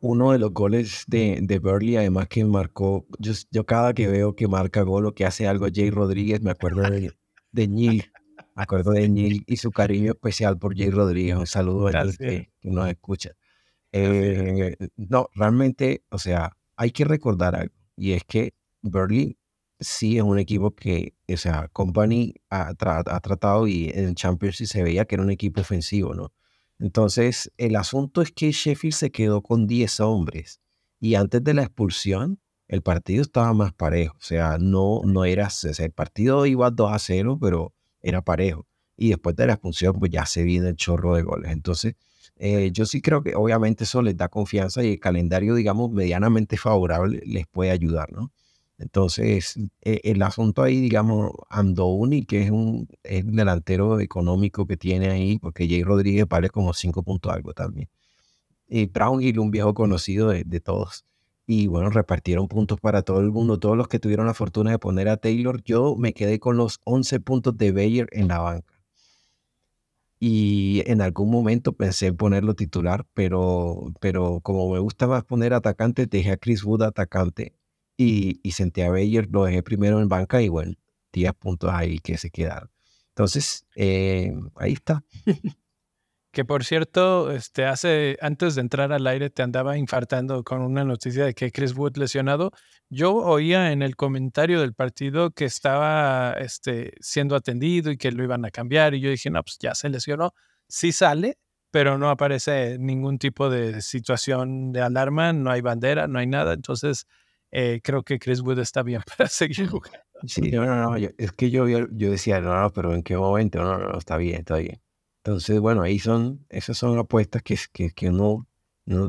[0.00, 4.48] uno de los goles de, de Burley, además que marcó, yo, cada que veo que
[4.48, 7.12] marca gol o que hace algo Jay Rodríguez, me acuerdo de,
[7.52, 8.10] de Neil,
[8.54, 11.36] me acuerdo de Neil y su cariño especial por Jay Rodríguez.
[11.36, 13.32] Un saludo a él que, nos escucha.
[13.92, 19.36] Eh, no, realmente, o sea, hay que recordar algo, y es que Burley
[19.80, 24.82] sí es un equipo que, o sea, Company ha, ha tratado y en Champions se
[24.82, 26.32] veía que era un equipo ofensivo, ¿no?
[26.78, 30.60] Entonces, el asunto es que Sheffield se quedó con 10 hombres
[31.00, 34.16] y antes de la expulsión, el partido estaba más parejo.
[34.18, 38.66] O sea, no, no era, el partido iba 2 a 0, pero era parejo.
[38.96, 41.52] Y después de la expulsión, pues ya se viene el chorro de goles.
[41.52, 41.94] Entonces,
[42.36, 46.56] eh, yo sí creo que obviamente eso les da confianza y el calendario, digamos, medianamente
[46.56, 48.32] favorable les puede ayudar, ¿no?
[48.78, 55.38] Entonces, e, el asunto ahí, digamos, Andouni, que es un delantero económico que tiene ahí,
[55.38, 57.88] porque Jay Rodríguez vale como 5 puntos algo también.
[58.68, 61.04] Y Brownhill, un viejo conocido de, todos.
[61.46, 64.78] Y bueno, repartieron puntos para todo el mundo, todos los que tuvieron la fortuna de
[64.78, 65.62] poner a Taylor.
[65.64, 68.74] Yo me quedé con los 11 puntos de Bayer en la banca.
[70.18, 75.52] Y en algún momento pensé en ponerlo titular, pero, pero como me gusta más poner
[75.52, 77.54] atacante, dejé a Chris Wood atacante
[77.96, 80.74] y, y senté a Bayer, lo dejé primero en banca bueno,
[81.12, 82.70] 10 puntos ahí que se quedaron.
[83.10, 85.04] Entonces, eh, ahí está.
[86.34, 90.82] Que por cierto, este, hace, antes de entrar al aire te andaba infartando con una
[90.82, 92.50] noticia de que Chris Wood lesionado.
[92.90, 98.24] Yo oía en el comentario del partido que estaba este, siendo atendido y que lo
[98.24, 100.34] iban a cambiar y yo dije, no, pues ya se lesionó.
[100.68, 101.38] Sí sale,
[101.70, 106.54] pero no aparece ningún tipo de situación de alarma, no hay bandera, no hay nada.
[106.54, 107.06] Entonces,
[107.54, 109.98] eh, creo que Chris Wood está bien para seguir jugando.
[110.26, 113.62] Sí, no, no, no, es que yo, yo, decía, no, no, pero ¿en qué momento?
[113.62, 114.80] No, no, no, está bien, está bien.
[115.18, 118.46] Entonces, bueno, ahí son, esas son apuestas que, que, que uno,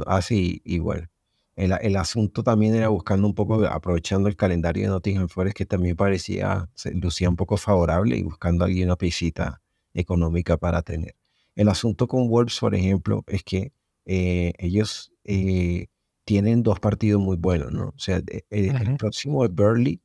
[0.06, 1.10] hace igual.
[1.56, 5.66] El, el, asunto también era buscando un poco, aprovechando el calendario de Nottingham Forest, que
[5.66, 9.62] también parecía, lucía un poco favorable y buscando alguien una pisita
[9.94, 11.16] económica para tener.
[11.56, 13.72] El asunto con Wolves, por ejemplo, es que
[14.06, 15.88] eh, ellos eh,
[16.26, 17.90] tienen dos partidos muy buenos, ¿no?
[17.90, 20.02] O sea, el, próximo es Burley,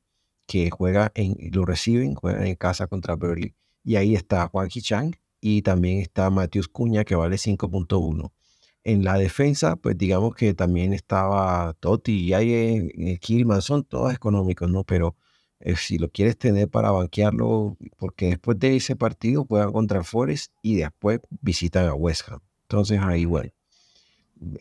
[0.47, 3.55] que juega en, lo reciben, juegan en casa contra Burley.
[3.83, 8.33] Y ahí está Juan Chang y también está Matheus Cuña, que vale 5.1.
[8.85, 14.15] En la defensa, pues digamos que también estaba Totti y hay eh, Kilman, son todos
[14.15, 14.85] económicos, ¿no?
[14.85, 15.17] Pero
[15.61, 20.53] eh, si lo quieres tener para banquearlo, porque después de ese partido juegan contra Forest
[20.63, 22.41] y después visitan a West Ham.
[22.63, 23.51] Entonces ahí, bueno,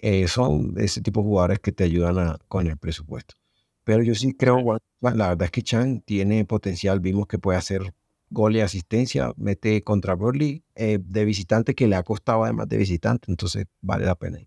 [0.01, 3.35] eh, son ese tipo de jugadores que te ayudan con el presupuesto.
[3.83, 4.61] Pero yo sí creo,
[5.01, 7.93] la verdad es que Chan tiene potencial, vimos que puede hacer
[8.29, 12.77] gol y asistencia, mete contra Burley eh, de visitante que le ha costado además de
[12.77, 14.39] visitante, entonces vale la pena.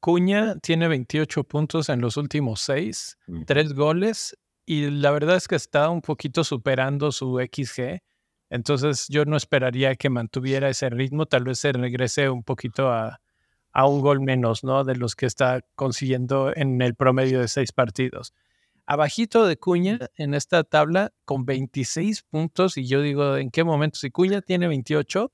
[0.00, 5.56] Cuña tiene 28 puntos en los últimos 6, 3 goles y la verdad es que
[5.56, 8.00] está un poquito superando su XG.
[8.50, 13.20] Entonces yo no esperaría que mantuviera ese ritmo, tal vez se regrese un poquito a,
[13.78, 14.82] a un gol menos, ¿no?
[14.82, 18.34] De los que está consiguiendo en el promedio de seis partidos.
[18.86, 24.00] Abajito de Cuña en esta tabla con 26 puntos y yo digo, ¿en qué momento?
[24.00, 25.30] Si Cuña tiene 28,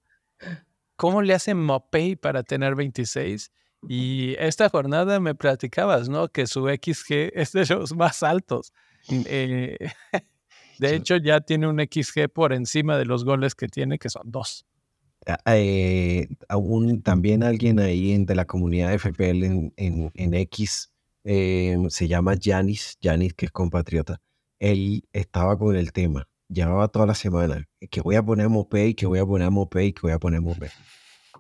[0.97, 3.51] ¿cómo le hace Mopey para tener 26?
[3.89, 6.29] Y esta jornada me platicabas, ¿no?
[6.29, 8.75] Que su XG es de los más altos.
[9.09, 9.79] Eh,
[10.79, 14.31] de hecho, ya tiene un XG por encima de los goles que tiene, que son
[14.31, 14.67] dos.
[15.47, 16.29] Eh,
[17.03, 19.73] también alguien ahí de la comunidad de FPL en,
[20.15, 20.93] en, X
[21.25, 24.21] eh, se llama Janis, Janis que es compatriota.
[24.59, 29.07] Él estaba con el tema, llevaba toda la semana que voy a poner Mopey, que
[29.07, 30.71] voy a poner Mopey, que voy a poner Mopey.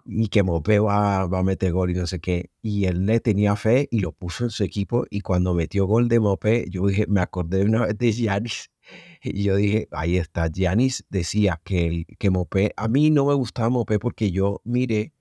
[0.06, 2.50] Y que Mopey va, va a meter gol y no sé qué.
[2.60, 5.06] Y él le tenía fe y lo puso en su equipo.
[5.08, 8.70] Y cuando metió gol de Mopey, yo dije, me acordé una vez de Janis
[9.24, 10.48] Y yo dije, ahí está.
[10.48, 15.14] Giannis decía que, el, que Mopé, a mí no me gustaba Mopé porque yo miré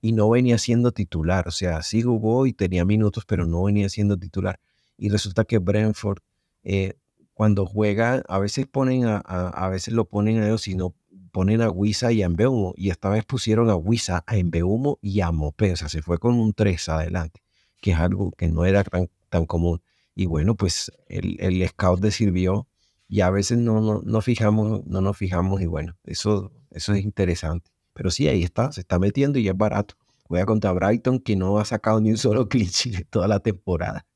[0.00, 1.48] y no venía siendo titular.
[1.48, 4.60] O sea, sí jugó y tenía minutos, pero no venía siendo titular.
[4.96, 6.18] Y resulta que Brentford,
[6.62, 6.94] eh,
[7.34, 10.94] cuando juega, a veces ponen a, a, veces lo ponen a ellos, sino
[11.32, 12.74] ponen a Wisa y a Mbeumo.
[12.76, 15.72] Y esta vez pusieron a Wisa, a Mbeumo y a Mopé.
[15.72, 17.42] O sea, se fue con un 3 adelante,
[17.80, 19.82] que es algo que no era tan, tan común.
[20.14, 22.68] Y bueno, pues el, el scout le sirvió
[23.08, 27.02] y a veces no, no, no, fijamos, no nos fijamos y bueno, eso, eso es
[27.02, 27.70] interesante.
[27.94, 29.96] Pero sí, ahí está, se está metiendo y es barato.
[30.24, 34.06] Juega contra Brighton, que no ha sacado ni un solo cliché de toda la temporada.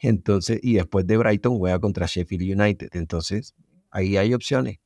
[0.00, 2.88] Entonces, y después de Brighton juega contra Sheffield United.
[2.92, 3.54] Entonces,
[3.90, 4.78] ahí hay opciones.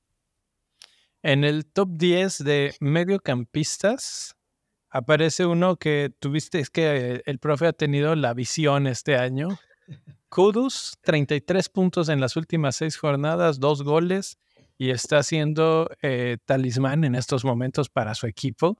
[1.22, 4.36] En el top 10 de mediocampistas
[4.90, 9.48] aparece uno que tuviste, es que el profe ha tenido la visión este año.
[10.28, 14.38] Kudus, 33 puntos en las últimas seis jornadas, dos goles
[14.78, 18.76] y está siendo eh, talismán en estos momentos para su equipo.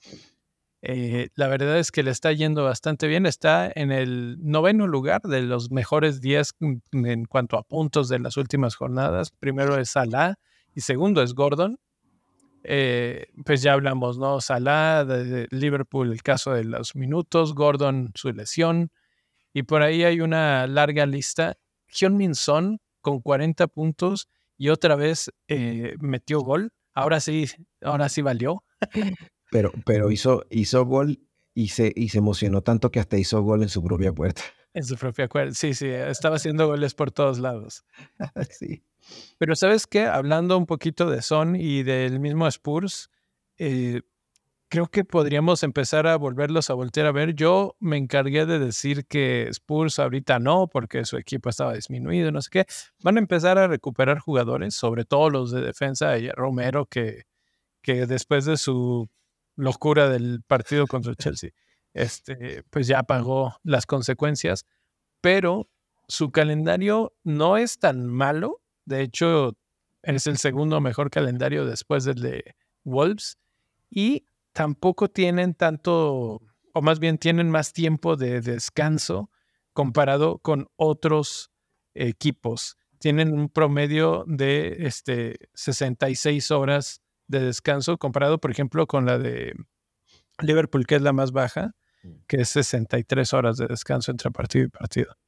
[0.82, 3.26] Eh, la verdad es que le está yendo bastante bien.
[3.26, 6.54] Está en el noveno lugar de los mejores 10
[6.92, 9.30] en cuanto a puntos de las últimas jornadas.
[9.30, 10.36] Primero es Salah
[10.74, 11.78] y segundo es Gordon.
[12.62, 14.40] Eh, pues ya hablamos, ¿no?
[14.40, 18.90] Salah, de Liverpool, el caso de los minutos, Gordon, su lesión.
[19.56, 21.56] Y por ahí hay una larga lista.
[21.88, 26.74] Hyun Min Son con 40 puntos y otra vez eh, metió gol.
[26.92, 27.46] Ahora sí,
[27.80, 28.64] ahora sí valió.
[29.50, 31.20] Pero, pero hizo, hizo gol
[31.54, 34.42] y se, y se emocionó tanto que hasta hizo gol en su propia puerta.
[34.74, 37.86] En su propia puerta, sí, sí, estaba haciendo goles por todos lados.
[38.50, 38.84] sí.
[39.38, 43.08] Pero sabes qué, hablando un poquito de Son y del mismo Spurs,
[43.56, 44.02] eh,
[44.68, 47.34] creo que podríamos empezar a volverlos a voltear a ver.
[47.34, 52.42] Yo me encargué de decir que Spurs ahorita no, porque su equipo estaba disminuido, no
[52.42, 52.66] sé qué.
[53.02, 57.24] Van a empezar a recuperar jugadores, sobre todo los de defensa Romero, que,
[57.82, 59.08] que después de su
[59.56, 61.50] locura del partido contra Chelsea,
[61.94, 64.66] este, pues ya pagó las consecuencias.
[65.20, 65.68] Pero
[66.08, 68.62] su calendario no es tan malo.
[68.84, 69.56] De hecho,
[70.02, 73.38] es el segundo mejor calendario después del de Wolves.
[73.90, 74.26] Y
[74.56, 76.40] tampoco tienen tanto,
[76.72, 79.30] o más bien tienen más tiempo de descanso
[79.74, 81.50] comparado con otros
[81.92, 82.78] equipos.
[82.98, 89.52] Tienen un promedio de este, 66 horas de descanso comparado, por ejemplo, con la de
[90.40, 92.08] Liverpool, que es la más baja, mm.
[92.26, 95.18] que es 63 horas de descanso entre partido y partido.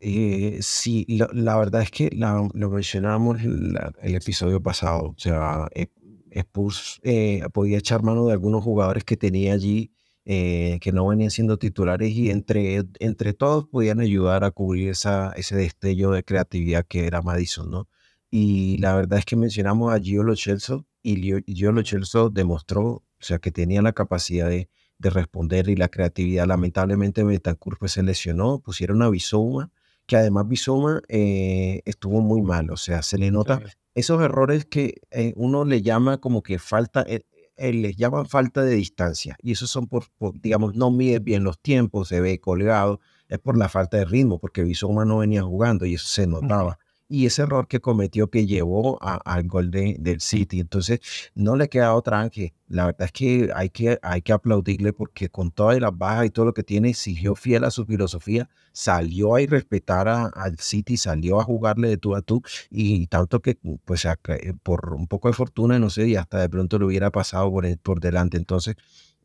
[0.00, 5.10] Eh, sí, la, verdad es que lo mencionamos en el episodio pasado.
[5.10, 5.88] O sea, eh,
[6.34, 9.92] Spurs eh, podía echar mano de algunos jugadores que tenía allí
[10.26, 15.32] eh, que no venían siendo titulares y entre, entre todos podían ayudar a cubrir esa,
[15.36, 17.88] ese destello de creatividad que era Madison, ¿no?
[18.30, 21.16] Y la verdad es que mencionamos a Gio Lo Celso y
[21.46, 25.88] Gio Lo Celso demostró, o sea, que tenía la capacidad de, de responder y la
[25.88, 26.46] creatividad.
[26.46, 29.70] Lamentablemente Betancourt pues, se lesionó, pusieron a Bissouma,
[30.06, 33.62] que además Bissouma eh, estuvo muy mal, o sea, se le nota
[33.94, 37.24] esos errores que eh, uno le llama como que falta, eh,
[37.56, 39.36] eh, les llaman falta de distancia.
[39.40, 40.04] Y esos son por,
[40.40, 44.38] digamos, no mide bien los tiempos, se ve colgado, es por la falta de ritmo,
[44.38, 48.46] porque Bisoma no venía jugando y eso se notaba y ese error que cometió que
[48.46, 50.60] llevó al gol de, del City.
[50.60, 51.00] Entonces,
[51.34, 55.28] no le queda otra que la verdad es que hay, que hay que aplaudirle porque
[55.28, 59.34] con todas las bajas y todo lo que tiene, siguió fiel a su filosofía, salió
[59.34, 63.58] a ir respetar al City, salió a jugarle de tú a tú y tanto que,
[63.84, 67.10] pues, eh, por un poco de fortuna, no sé, y hasta de pronto le hubiera
[67.10, 68.36] pasado por, por delante.
[68.36, 68.76] Entonces,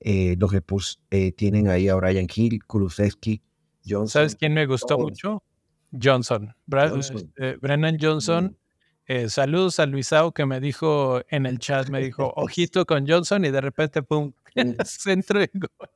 [0.02, 3.42] eh, los Spurs eh, tienen ahí a Brian Hill, Kulusevski,
[3.86, 4.08] Johnson.
[4.08, 5.44] ¿Sabes quién me gustó mucho?
[5.92, 6.54] Johnson,
[6.98, 8.58] este, Brennan Johnson.
[9.08, 13.44] Eh, saludos a Luisao que me dijo en el chat, me dijo, ojito con Johnson
[13.44, 14.34] y de repente, pum,
[14.86, 15.90] centro de gol.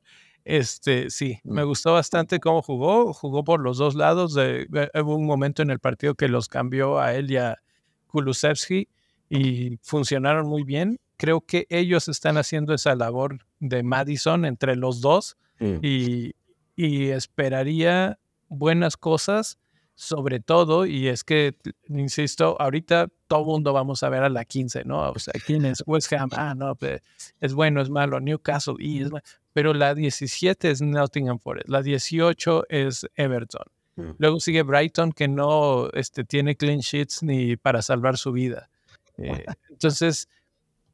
[0.46, 1.68] Este, sí, me mm.
[1.68, 4.36] gustó bastante cómo jugó, jugó por los dos lados.
[4.36, 7.62] hubo un momento en el partido que los cambió a él y a
[8.08, 8.90] Kulusevski
[9.30, 11.00] y funcionaron muy bien.
[11.18, 15.78] Creo que ellos están haciendo esa labor de Madison entre los dos mm.
[15.82, 16.34] y,
[16.76, 18.20] y esperaría
[18.50, 19.60] buenas cosas
[19.96, 21.56] sobre todo, y es que,
[21.88, 25.12] insisto, ahorita todo mundo vamos a ver a la 15, ¿no?
[25.12, 26.30] O sea, ¿quién es West Ham?
[26.34, 27.02] Ah, no, pues,
[27.40, 29.10] es bueno, es malo, Newcastle, y es
[29.54, 33.66] pero la 17 es Nottingham Forest, la 18 es Everton.
[33.96, 34.12] Mm.
[34.18, 38.70] Luego sigue Brighton, que no este, tiene clean sheets ni para salvar su vida.
[39.18, 40.28] Eh, entonces,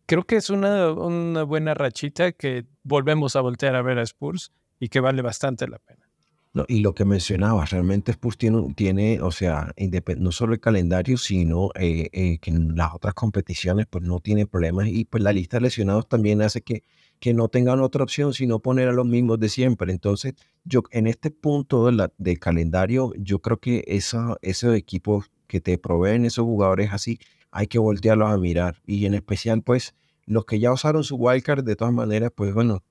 [0.06, 4.52] creo que es una, una buena rachita que volvemos a voltear a ver a Spurs
[4.78, 6.09] y que vale bastante la pena.
[6.52, 9.72] No, y lo que mencionaba, realmente Spurs tiene, tiene o sea,
[10.18, 14.48] no solo el calendario, sino eh, eh, que en las otras competiciones pues no tiene
[14.48, 16.84] problemas y pues la lista de lesionados también hace que,
[17.20, 19.92] que no tengan otra opción sino poner a los mismos de siempre.
[19.92, 20.34] Entonces,
[20.64, 25.62] yo en este punto de la, del calendario, yo creo que esa, esos equipos que
[25.62, 27.20] te proveen esos jugadores así,
[27.52, 28.82] hay que voltearlos a mirar.
[28.86, 29.96] Y en especial, pues,
[30.30, 32.84] los que ya usaron su wildcard, de todas maneras, pues bueno,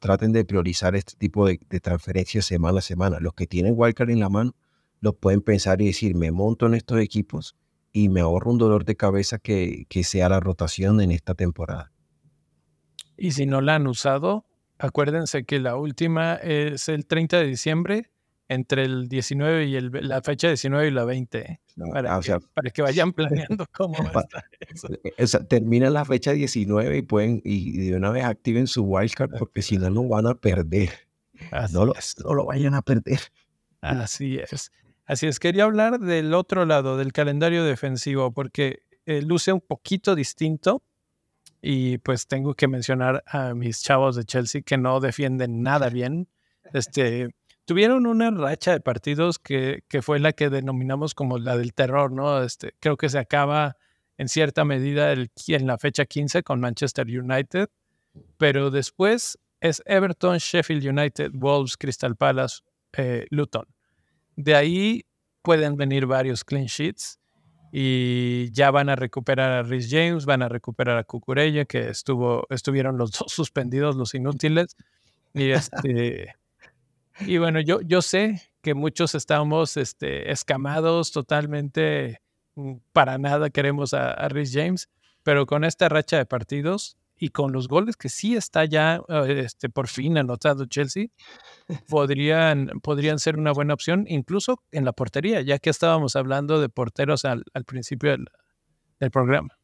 [0.00, 3.18] traten de priorizar este tipo de, transferencias semana a semana.
[3.20, 4.56] Los que tienen wildcard en la mano,
[5.00, 7.56] los pueden pensar y decir, me monto en estos equipos
[7.92, 11.92] y me ahorro un dolor de cabeza que, que sea la rotación en esta temporada.
[13.18, 14.46] Y si no la han usado,
[14.78, 18.10] acuérdense que la última es el 30 de diciembre
[18.48, 21.60] entre el 19 y el, la fecha 19 y la 20, ¿eh?
[21.92, 24.88] para, ah, que, para, que, vayan planeando cómo va a estar eso.
[24.92, 29.62] Eh, termina la fecha 19 y pueden y de una vez activen su wildcard porque
[29.62, 30.90] si no lo van a perder.
[31.72, 31.94] no lo,
[32.24, 33.20] no lo vayan a perder.
[33.80, 34.72] Así es.
[35.04, 40.14] Así es, quería hablar del otro lado, del calendario defensivo, porque eh, luce un poquito
[40.14, 40.82] distinto
[41.62, 46.28] y pues tengo que mencionar a mis chavos de Chelsea que no defienden nada bien.
[46.74, 47.30] Este,
[47.68, 52.10] tuvieron una racha de partidos que, que, fue la que denominamos como la del terror,
[52.10, 52.42] ¿no?
[52.42, 53.76] Este, creo que se acaba
[54.16, 57.68] en cierta medida el, en la fecha 15 con Manchester United,
[58.38, 62.62] pero después es Everton, Sheffield United, Wolves, Crystal Palace,
[62.96, 63.66] eh, Luton.
[64.34, 65.04] De ahí
[65.42, 67.20] pueden venir varios clean sheets
[67.70, 72.46] y ya van a recuperar a Rhys James, van a recuperar a Cucurella, que estuvo,
[72.48, 74.74] estuvieron los dos suspendidos, los inútiles.
[75.34, 76.34] Y este
[77.20, 82.20] y bueno, yo, yo sé que muchos estamos este, escamados totalmente,
[82.54, 84.88] mm, para nada queremos a, a Rhys James,
[85.22, 89.42] pero con esta racha de partidos y con los goles que sí está ya eh,
[89.44, 91.08] este, por fin anotado Chelsea,
[91.88, 96.68] podrían, podrían ser una buena opción, incluso en la portería, ya que estábamos hablando de
[96.68, 98.16] porteros al, al principio
[99.00, 99.57] del programa.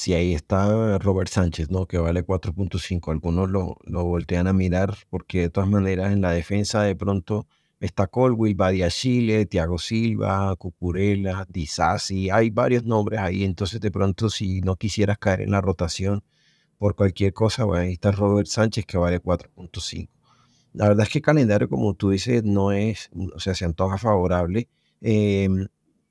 [0.00, 1.84] Sí, ahí está Robert Sánchez, ¿no?
[1.86, 3.12] Que vale 4.5.
[3.12, 7.46] Algunos lo, lo voltean a mirar porque de todas maneras en la defensa de pronto
[7.80, 13.44] está Colwill, Badia Chile, Thiago Silva, Cucurella, Disasi, hay varios nombres ahí.
[13.44, 16.24] Entonces de pronto si no quisieras caer en la rotación
[16.78, 20.08] por cualquier cosa, bueno, ahí está Robert Sánchez que vale 4.5.
[20.72, 23.98] La verdad es que el calendario, como tú dices, no es, o sea, se antoja
[23.98, 24.66] favorable.
[25.02, 25.46] Eh,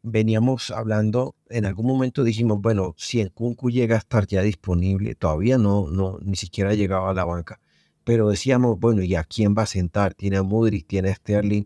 [0.02, 5.16] veníamos hablando, en algún momento dijimos, bueno, si el Kunku llega a estar ya disponible,
[5.16, 7.60] todavía no, no, ni siquiera ha llegado a la banca,
[8.04, 10.14] pero decíamos, bueno, ¿y a quién va a sentar?
[10.14, 11.66] Tiene a Mudrik, tiene a Sterling,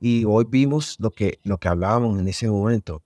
[0.00, 3.02] y hoy vimos lo que, lo que hablábamos en ese momento.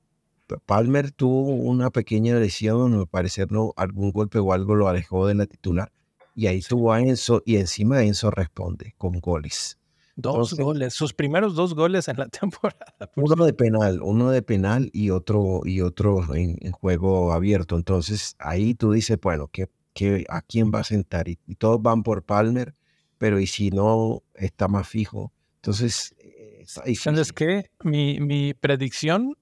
[0.67, 5.35] Palmer tuvo una pequeña lesión, me parece no, algún golpe o algo lo alejó de
[5.35, 5.93] la titular,
[6.35, 9.79] y ahí tuvo a Enzo, y encima Enzo responde con goles.
[10.15, 13.11] Dos goles, sus primeros dos goles en la temporada.
[13.17, 17.77] Uno de penal, uno de penal y otro, y otro en, juego abierto.
[17.77, 21.29] Entonces ahí tú dices, bueno, ¿qué, qué, a quién va a sentar?
[21.29, 22.75] Y, todos van por Palmer,
[23.19, 25.33] pero y si no está más fijo.
[25.57, 27.71] Entonces, eh, ¿sabes qué?
[27.83, 29.37] Mi, mi predicción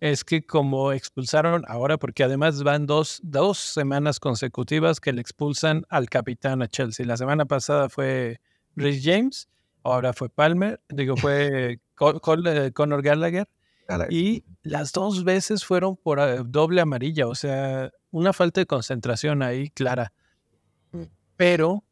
[0.00, 5.84] es que como expulsaron ahora, porque además van dos, dos semanas consecutivas que le expulsan
[5.88, 7.06] al capitán a Chelsea.
[7.06, 8.40] La semana pasada fue
[8.76, 9.48] Rhys James
[9.84, 13.48] ahora fue Palmer, digo, fue eh, Conor Gallagher.
[14.08, 19.42] Y las dos veces fueron por eh, doble amarilla, o sea, una falta de concentración
[19.42, 20.12] ahí clara.
[20.92, 21.02] Mm.
[21.36, 21.84] Pero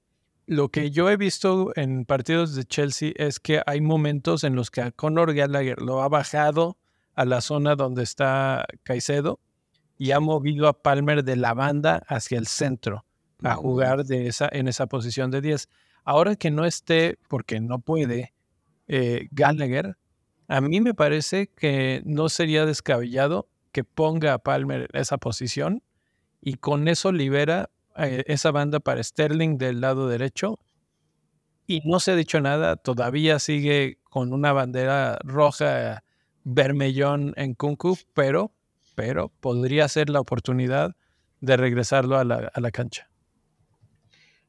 [0.47, 4.71] lo que yo he visto en partidos de Chelsea es que hay momentos en los
[4.71, 6.79] que a Conor Gallagher lo ha bajado
[7.15, 9.39] a la zona donde está Caicedo
[9.99, 13.05] y ha movido a Palmer de la banda hacia el centro
[13.43, 15.69] a jugar de esa, en esa posición de 10.
[16.05, 18.35] Ahora que no esté, porque no puede,
[18.89, 19.97] eh, Gallagher,
[20.49, 25.83] a mí me parece que no sería descabellado que ponga a Palmer esa posición
[26.41, 30.59] y con eso libera eh, esa banda para Sterling del lado derecho.
[31.67, 36.03] Y no se ha dicho nada, todavía sigue con una bandera roja
[36.45, 38.53] vermellón en Kunku, pero,
[38.97, 40.97] pero podría ser la oportunidad
[41.41, 43.12] de regresarlo a la cancha.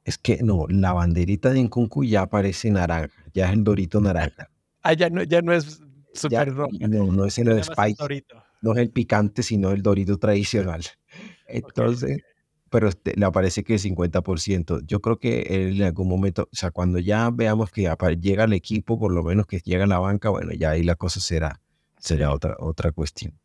[0.06, 4.50] Es que no, la banderita de Nkunku ya parece naranja, ya es el dorito naranja.
[4.86, 5.82] Ah, ya no, ya no es
[6.14, 6.70] super rojo.
[6.78, 8.26] No, no es el spice,
[8.62, 10.84] no es el picante, sino el dorito tradicional.
[11.48, 12.22] Entonces,
[12.70, 14.82] pero este, le aparece que es 50%.
[14.86, 17.90] Yo creo que en algún momento, o sea, cuando ya veamos que
[18.20, 20.96] llega el equipo, por lo menos que llega a la banca, bueno, ya ahí la
[20.96, 21.62] cosa será,
[22.00, 23.40] será otra, otra cuestión.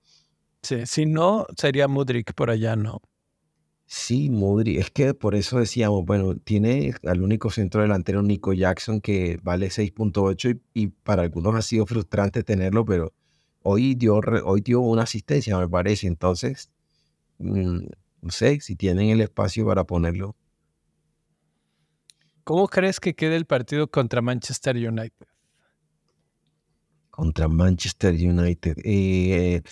[0.63, 3.01] Sí, si no, sería Mudrik por allá, ¿no?
[3.91, 9.01] Sí, Modri, es que por eso decíamos, bueno, tiene al único centro delantero Nico Jackson
[9.01, 13.15] que vale 6.8 y, y, para algunos ha sido frustrante tenerlo, pero
[13.63, 16.07] hoy dio, hoy dio una asistencia, me parece.
[16.07, 16.71] Entonces,
[17.39, 17.79] mm,
[18.21, 20.37] no sé si tienen el espacio para ponerlo.
[22.45, 25.27] ¿Cómo crees que quede el partido contra Manchester United?
[27.09, 28.77] Contra Manchester United.
[28.85, 29.63] Eh,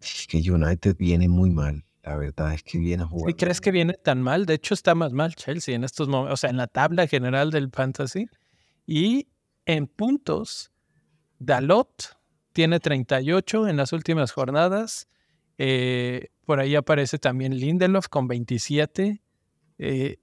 [0.00, 1.84] es que United viene muy mal.
[2.10, 3.30] La verdad es que viene jugando.
[3.30, 4.44] ¿Y crees que viene tan mal?
[4.44, 7.52] De hecho, está más mal Chelsea en estos momentos, o sea, en la tabla general
[7.52, 8.26] del Fantasy.
[8.84, 9.28] Y
[9.64, 10.72] en puntos,
[11.38, 12.18] Dalot
[12.52, 15.06] tiene 38 en las últimas jornadas.
[15.56, 19.22] Eh, por ahí aparece también Lindelof con 27.
[19.78, 20.16] Eh,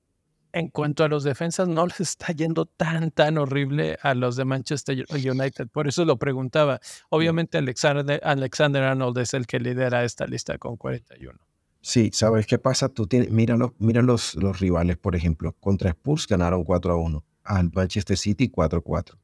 [0.52, 4.44] en cuanto a los defensas, no les está yendo tan, tan horrible a los de
[4.44, 5.70] Manchester United.
[5.70, 6.82] Por eso lo preguntaba.
[7.08, 11.47] Obviamente Alexander, Alexander Arnold es el que lidera esta lista con 41.
[11.88, 12.90] Sí, ¿sabes qué pasa?
[12.90, 15.54] Tú tienes, mira, los, mira los, los rivales, por ejemplo.
[15.54, 17.24] Contra Spurs ganaron 4 a 1.
[17.46, 19.18] Al Manchester City 4 a 4.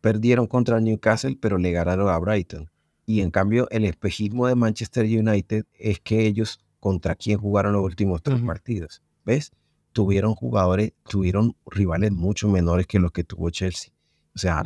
[0.00, 2.70] Perdieron contra Newcastle, pero le ganaron a Brighton.
[3.04, 7.82] Y en cambio, el espejismo de Manchester United es que ellos contra quién jugaron los
[7.82, 9.02] últimos tres partidos.
[9.26, 9.52] ¿Ves?
[9.92, 13.92] Tuvieron jugadores, tuvieron rivales mucho menores que los que tuvo Chelsea.
[14.34, 14.64] O sea,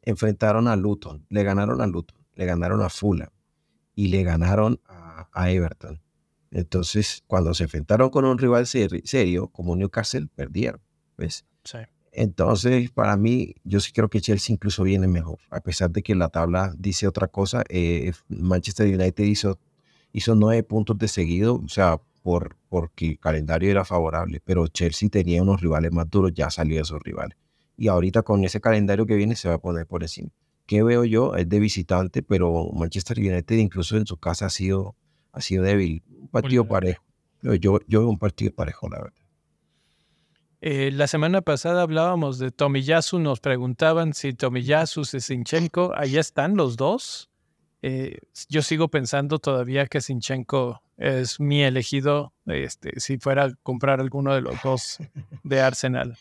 [0.00, 3.28] enfrentaron a Luton, le ganaron a Luton, le ganaron a Fulham
[3.94, 6.00] y le ganaron a Everton.
[6.50, 10.80] Entonces, cuando se enfrentaron con un rival serio como Newcastle, perdieron.
[11.16, 11.44] ¿ves?
[12.12, 15.38] Entonces, para mí, yo sí creo que Chelsea incluso viene mejor.
[15.50, 19.58] A pesar de que la tabla dice otra cosa, eh, Manchester United hizo,
[20.12, 25.08] hizo nueve puntos de seguido, o sea, por, porque el calendario era favorable, pero Chelsea
[25.08, 27.38] tenía unos rivales más duros, ya salió de esos rivales.
[27.76, 30.30] Y ahorita con ese calendario que viene se va a poner por encima.
[30.66, 31.34] ¿Qué veo yo?
[31.36, 34.94] Es de visitante, pero Manchester United incluso en su casa ha sido
[35.32, 36.02] ha sido débil.
[36.08, 37.02] Un partido parejo.
[37.42, 37.54] Yo,
[37.86, 39.20] yo veo un partido parejo, la verdad.
[40.62, 46.76] Eh, la semana pasada hablábamos de Tomiyasu, nos preguntaban si Tomiyasu, Sinchenko, ahí están los
[46.76, 47.30] dos.
[47.80, 48.18] Eh,
[48.50, 54.34] yo sigo pensando todavía que Sinchenko es mi elegido este, si fuera a comprar alguno
[54.34, 54.98] de los dos
[55.44, 56.18] de Arsenal.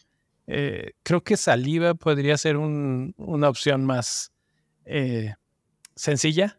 [0.47, 4.31] Eh, creo que Saliva podría ser una opción más
[5.95, 6.58] sencilla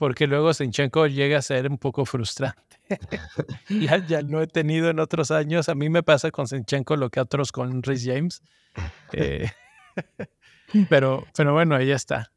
[0.00, 2.80] porque luego Sinchenko llega a ser un poco frustrante.
[3.68, 5.68] ya, ya lo he tenido en otros años.
[5.68, 8.40] A mí me pasa con Sinchenko lo que a otros con Rhys James.
[9.12, 9.50] Eh,
[10.88, 12.32] pero, pero bueno, ahí está.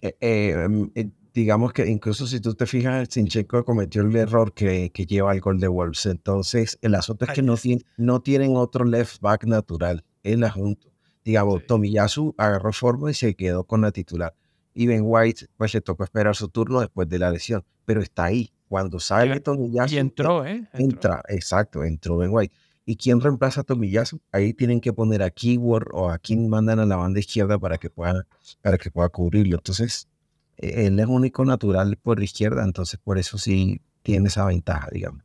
[0.00, 4.90] Eh, em, eh, digamos que incluso si tú te fijas, Sinchenko cometió el error que,
[4.90, 6.06] que lleva al gol de Wolves.
[6.06, 10.02] Entonces, el asunto es que no, tienen, no tienen otro left back natural.
[10.22, 10.88] El asunto.
[11.26, 14.34] Digamos, Tomiyasu agarró forma y se quedó con la titular
[14.74, 18.24] y Ben White pues le tocó esperar su turno después de la lesión, pero está
[18.24, 18.52] ahí.
[18.68, 20.66] Cuando sale Tomiyasu, y entró, ¿eh?
[20.72, 22.54] Entra, exacto, entró Ben White.
[22.86, 24.20] ¿Y quién reemplaza a Tomiyasu?
[24.32, 27.76] Ahí tienen que poner a Keyword o a quien mandan a la banda izquierda para
[27.76, 28.26] que pueda,
[28.62, 29.56] para que pueda cubrirlo.
[29.56, 30.08] Entonces,
[30.56, 34.88] e, él es único natural por la izquierda, entonces por eso sí tiene esa ventaja,
[34.90, 35.22] digamos.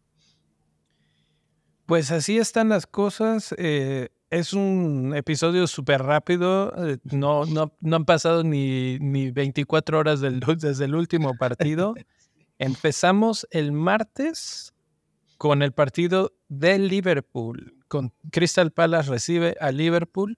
[1.86, 3.56] Pues así están las cosas.
[3.58, 6.74] Eh, es un episodio súper rápido.
[6.86, 11.96] Eh, no, no, no, han pasado ni, ni 24 horas del, desde el último partido.
[12.60, 14.74] Empezamos el martes
[15.38, 17.76] con el partido de Liverpool.
[17.88, 20.38] Con Crystal Palace recibe a Liverpool.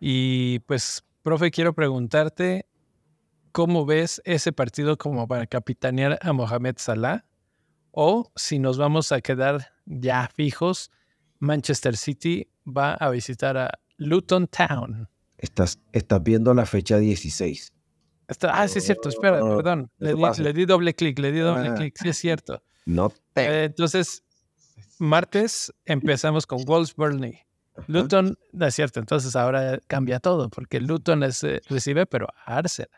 [0.00, 2.66] Y pues, profe, quiero preguntarte,
[3.52, 7.24] ¿cómo ves ese partido como para capitanear a Mohamed Salah?
[7.92, 10.90] O si nos vamos a quedar ya fijos,
[11.42, 15.08] Manchester City va a visitar a Luton Town.
[15.38, 17.72] Estás, estás viendo la fecha 16.
[18.48, 19.90] ah, sí es cierto, espera, perdón.
[19.98, 21.74] Le di, doble clic, le di doble ah.
[21.74, 22.62] clic, sí es cierto.
[22.86, 24.22] No eh, entonces,
[25.00, 27.40] martes empezamos con Wolves Burnley.
[27.88, 32.58] Luton, no es cierto, entonces ahora cambia todo, porque Luton es, eh, recibe, pero a
[32.58, 32.90] Arsenal.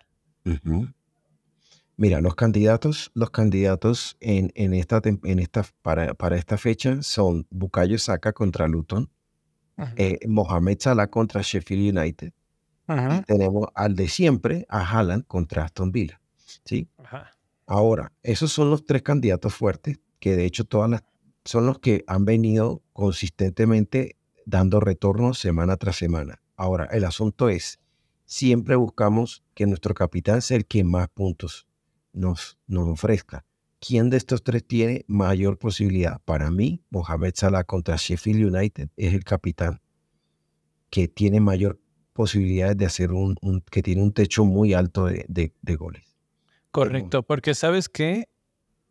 [1.96, 7.46] Mira, los candidatos, los candidatos en, en esta, en esta, para, para esta fecha son
[7.50, 9.10] Bukayo Saka contra Luton,
[9.96, 12.32] eh, Mohamed Salah contra Sheffield United.
[12.88, 16.20] Y tenemos al de siempre, a Haaland contra Aston Villa.
[16.64, 16.88] ¿sí?
[17.66, 21.04] Ahora, esos son los tres candidatos fuertes, que de hecho todas las,
[21.44, 24.16] son los que han venido consistentemente
[24.46, 26.42] dando retornos semana tras semana.
[26.56, 27.78] Ahora, el asunto es,
[28.26, 31.68] siempre buscamos que nuestro capitán sea el que más puntos
[32.14, 33.44] nos, nos ofrezca.
[33.80, 36.20] ¿Quién de estos tres tiene mayor posibilidad?
[36.24, 39.82] Para mí, Mohamed Salah contra Sheffield United es el capitán
[40.88, 41.78] que tiene mayor
[42.14, 43.36] posibilidades de hacer un,
[43.70, 46.16] que tiene un techo muy alto de, goles.
[46.70, 48.28] Correcto, porque sabes que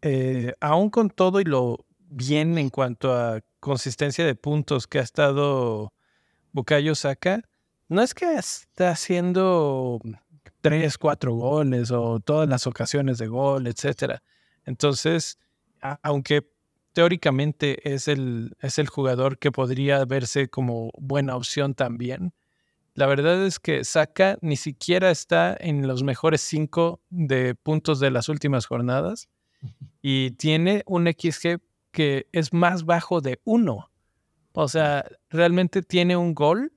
[0.01, 5.01] eh, aún con todo y lo bien en cuanto a consistencia de puntos que ha
[5.01, 5.93] estado
[6.51, 7.41] Bukayo Saka,
[7.87, 9.99] no es que está haciendo
[10.63, 14.23] tres, cuatro goles o todas las ocasiones de gol, etcétera.
[14.65, 15.37] Entonces,
[16.01, 16.49] aunque
[16.93, 22.33] teóricamente es el, es el jugador que podría verse como buena opción también,
[22.93, 28.11] la verdad es que Saka ni siquiera está en los mejores cinco de puntos de
[28.11, 29.27] las últimas jornadas
[30.01, 31.59] y tiene un XG
[31.91, 33.91] que es más bajo de uno.
[34.53, 36.71] O sea, realmente tiene un gol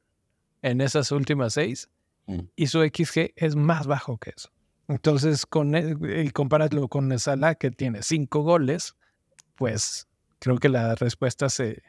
[0.62, 1.88] en esas últimas seis
[2.26, 2.40] mm.
[2.54, 4.50] y su XG es más bajo que eso.
[4.88, 8.94] Entonces, con y compararlo con Salah que tiene cinco goles,
[9.56, 10.06] pues
[10.38, 11.82] creo que la respuesta se,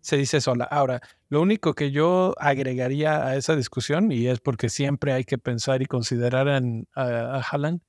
[0.00, 0.64] se dice sola.
[0.64, 5.38] Ahora, lo único que yo agregaría a esa discusión, y es porque siempre hay que
[5.38, 7.80] pensar y considerar en, a, a Haaland,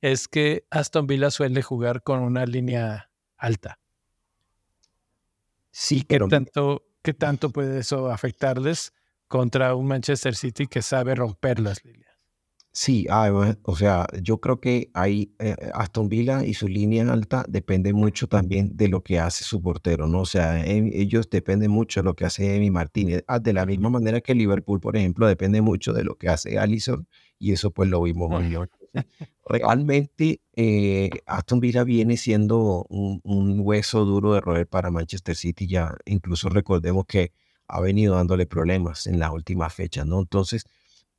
[0.00, 3.78] es que Aston Villa suele jugar con una línea alta.
[5.72, 6.26] Sí, pero...
[6.26, 8.92] ¿Qué tanto, ¿Qué tanto puede eso afectarles
[9.28, 12.08] contra un Manchester City que sabe romper las líneas?
[12.80, 13.06] Sí,
[13.62, 18.28] o sea, yo creo que ahí eh, Aston Villa y su línea alta depende mucho
[18.28, 20.20] también de lo que hace su portero, ¿no?
[20.20, 23.24] O sea, em, ellos dependen mucho de lo que hace Emi Martínez.
[23.26, 26.56] Ah, de la misma manera que Liverpool, por ejemplo, depende mucho de lo que hace
[26.58, 27.08] Allison
[27.38, 28.56] y eso pues lo vimos hoy.
[29.46, 35.66] Realmente eh, Aston Villa viene siendo un, un hueso duro de roer para Manchester City
[35.66, 35.96] ya.
[36.04, 37.32] Incluso recordemos que
[37.68, 40.20] ha venido dándole problemas en las últimas fechas, ¿no?
[40.20, 40.64] Entonces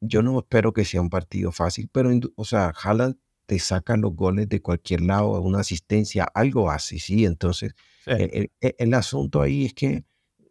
[0.02, 4.16] yo no espero que sea un partido fácil, pero, o sea, Haaland te saca los
[4.16, 7.26] goles de cualquier lado, una asistencia, algo así, ¿sí?
[7.26, 7.74] Entonces,
[8.06, 10.06] e, el, asunto ahí es que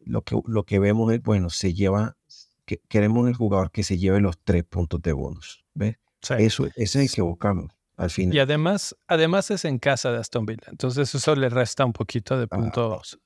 [0.05, 2.17] lo, que lo que vemos es, bueno, se lleva,
[2.65, 5.97] que, queremos el jugador que se lleve los tres puntos de bonus, ¿ves?
[6.39, 7.78] Eso, ese es el que buscamos.
[8.17, 12.39] Y además, además es en casa de Aston Villa, entonces eso le resta un poquito
[12.39, 13.19] de ah, puntos.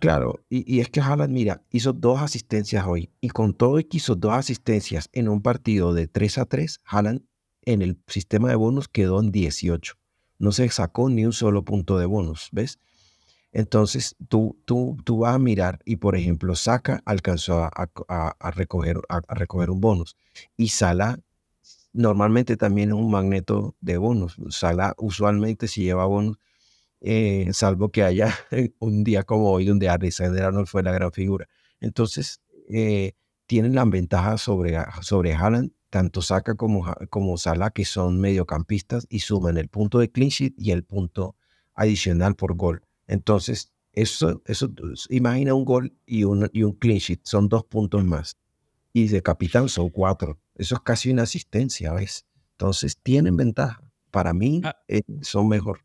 [0.00, 3.96] claro, y, es que Haaland, mira, hizo dos asistencias hoy, y con todo y que
[3.96, 7.22] hizo dos asistencias en un partido de 3 a 3, Haaland
[7.62, 9.94] en el sistema de bonus quedó en 18.
[10.38, 12.78] No se sacó ni un solo punto de bonus, ¿ves?
[13.52, 19.20] Entonces tú, tú, tú vas a mirar y, por ejemplo, Saka alcanzó a, recoger, a,
[19.34, 20.16] recoger un bonus
[20.56, 21.18] y Salah
[21.98, 24.36] normalmente también es un magneto de bonos.
[24.50, 26.38] Sala usualmente si lleva bonos,
[27.00, 28.32] eh, salvo que haya
[28.78, 31.48] un día como hoy donde Alexander Arnold fue la gran figura.
[31.80, 33.14] Entonces, eh,
[33.46, 39.20] tienen la ventaja sobre, sobre Haaland, tanto Saka como, como Salah, que son mediocampistas y
[39.20, 41.34] suman el punto de clean sheet y el punto
[41.74, 42.82] adicional por gol.
[43.08, 44.70] Entonces, eso, eso
[45.08, 48.36] imagina un gol y un, y un clean sheet, son dos puntos más.
[48.92, 50.38] Y de capitán son cuatro.
[50.58, 52.26] Eso es casi una asistencia, ¿ves?
[52.52, 53.80] Entonces tienen ventaja.
[54.10, 54.76] Para mí ah.
[54.88, 55.80] eh, son mejor.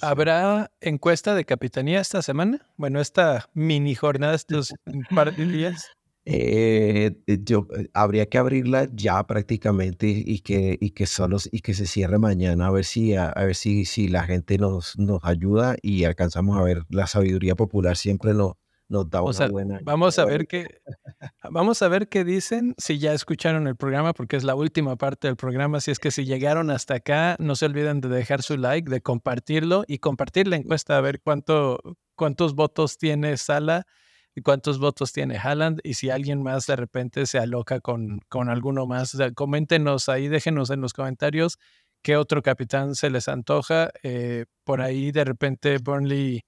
[0.00, 2.64] ¿Habrá encuesta de capitanía esta semana?
[2.76, 4.74] Bueno, esta mini jornada, estos
[5.14, 5.88] par de días.
[6.24, 11.74] Eh, eh, yo, habría que abrirla ya prácticamente y que, y que solo y que
[11.74, 15.74] se cierre mañana a ver si a, ver si, si la gente nos, nos ayuda
[15.82, 18.56] y alcanzamos a ver la sabiduría popular siempre lo,
[18.92, 19.80] nos da una buena.
[19.82, 20.82] Vamos a ver qué,
[21.50, 25.26] vamos a ver qué dicen si ya escucharon el programa, porque es la última parte
[25.28, 25.80] del programa.
[25.80, 29.00] Si es que si llegaron hasta acá, no se olviden de dejar su like, de
[29.00, 31.80] compartirlo y compartir la encuesta a ver cuánto,
[32.14, 33.86] cuántos votos tiene Sala
[34.34, 35.80] y cuántos votos tiene Haaland.
[35.82, 40.68] Y si alguien más de repente se aloca con, con alguno más, coméntenos ahí, déjenos
[40.68, 41.58] en los comentarios
[42.02, 43.90] qué otro capitán se les antoja.
[44.02, 46.42] Eh, por ahí de repente Burnley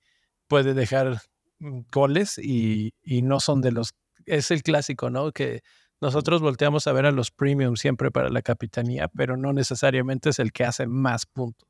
[0.46, 1.20] puede dejar
[1.60, 2.92] goles y,
[3.22, 3.94] no son de los...
[4.26, 5.32] Es el clásico, ¿no?
[5.32, 5.62] Que
[6.00, 10.38] nosotros volteamos a ver a los premium siempre para la capitanía, pero no necesariamente es
[10.38, 11.68] el que hace más puntos.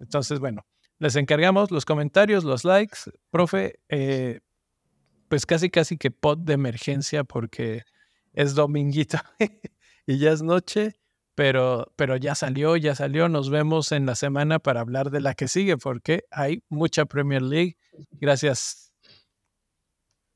[0.00, 0.66] Entonces, bueno,
[0.98, 2.98] les encargamos los comentarios, los likes.
[3.30, 4.40] Profe, eh,
[5.28, 7.82] pues casi casi que pod de emergencia porque
[8.32, 9.18] es dominguito
[10.06, 11.00] y ya es noche,
[11.34, 13.28] pero, pero ya salió, ya salió.
[13.28, 17.42] Nos vemos en la semana para hablar de la que sigue porque hay mucha Premier
[17.42, 17.76] League.
[18.12, 18.91] Gracias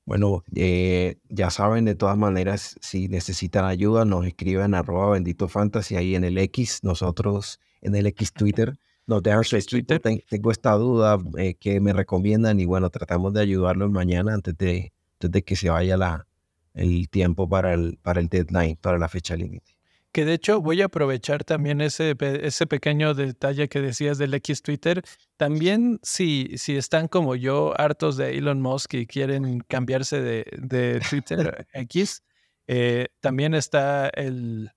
[0.07, 5.97] bueno, eh, ya saben, de todas maneras, si necesitan ayuda, nos escriben arroba bendito fantasy
[5.97, 8.79] ahí en el X, nosotros en el X Twitter.
[9.09, 10.01] Nos dejan su Twitter.
[10.01, 14.93] tengo esta duda eh, que me recomiendan y bueno, tratamos de ayudarlos mañana antes de,
[15.15, 16.27] antes de que se vaya la,
[16.75, 19.76] el tiempo para el, para el deadline, para la fecha límite.
[20.17, 24.63] Que de hecho voy a aprovechar también ese, ese pequeño detalle que decías del X
[24.63, 25.03] Twitter.
[25.37, 31.03] También si, si están como yo hartos de Elon Musk y quieren cambiarse de, de
[31.11, 32.23] Twitter X,
[32.67, 34.71] eh, también está el,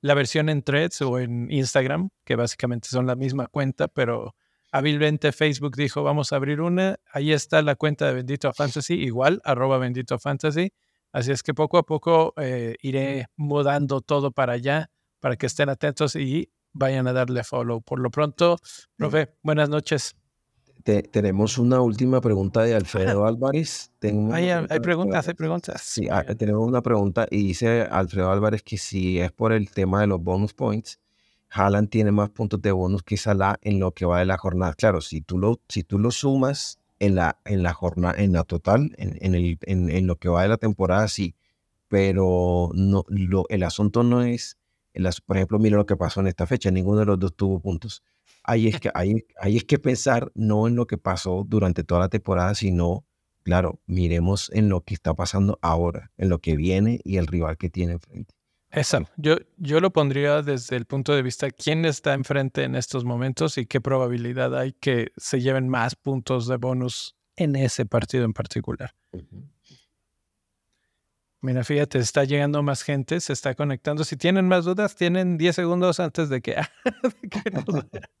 [0.00, 4.34] la versión en threads o en Instagram, que básicamente son la misma cuenta, pero
[4.72, 6.96] hábilmente Facebook dijo, vamos a abrir una.
[7.12, 10.72] Ahí está la cuenta de Bendito Fantasy, igual, arroba Bendito Fantasy.
[11.12, 15.68] Así es que poco a poco eh, iré mudando todo para allá para que estén
[15.68, 17.82] atentos y vayan a darle follow.
[17.82, 18.58] Por lo pronto,
[18.96, 20.14] profe, buenas noches.
[20.82, 23.92] tenemos una última pregunta de Alfredo Álvarez.
[24.02, 25.82] hay, hay, preguntas, hay preguntas.
[25.82, 30.00] Sí, ah, tenemos una pregunta y dice Alfredo Álvarez que si es por el tema
[30.00, 31.00] de los bonus points,
[31.50, 34.74] Haaland tiene más puntos de bonus que Salah en lo que va de la jornada.
[34.74, 38.44] Claro, si tú lo, si tú lo sumas en la, en la jornada, en la
[38.44, 41.34] total, en, el, en, lo que va de la temporada, sí.
[41.88, 44.58] Pero no, lo, el asunto no es,
[45.26, 48.04] por ejemplo, mira lo que pasó en esta fecha, ninguno de los dos tuvo puntos.
[48.44, 52.02] Ahí es que, ahí, ahí es que pensar no en lo que pasó durante toda
[52.02, 53.04] la temporada, sino,
[53.42, 57.56] claro, miremos en lo que está pasando ahora, en lo que viene y el rival
[57.56, 58.34] que tiene enfrente.
[58.70, 63.04] Esa, yo, yo lo pondría desde el punto de vista quién está enfrente en estos
[63.04, 68.24] momentos y qué probabilidad hay que se lleven más puntos de bonus en ese partido
[68.24, 68.94] en particular.
[71.40, 74.04] Mira, fíjate, está llegando más gente, se está conectando.
[74.04, 76.54] Si tienen más dudas, tienen 10 segundos antes de que...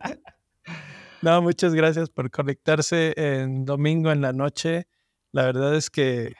[1.22, 4.88] no, muchas gracias por conectarse en domingo en la noche.
[5.30, 6.34] La verdad es que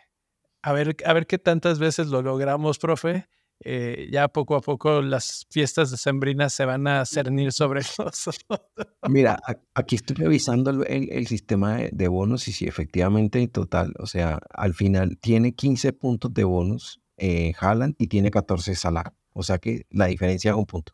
[0.63, 3.29] a ver, a ver qué tantas veces lo logramos, profe.
[3.61, 8.61] Eh, ya poco a poco las fiestas de Sembrina se van a cernir sobre nosotros.
[9.09, 9.41] Mira,
[9.75, 14.75] aquí estoy revisando el, sistema de, bonos y si efectivamente en total, o sea, al
[14.75, 19.15] final tiene 15 puntos de bonus eh, Haaland y tiene 14 Salah.
[19.33, 20.93] O sea que la diferencia es un punto.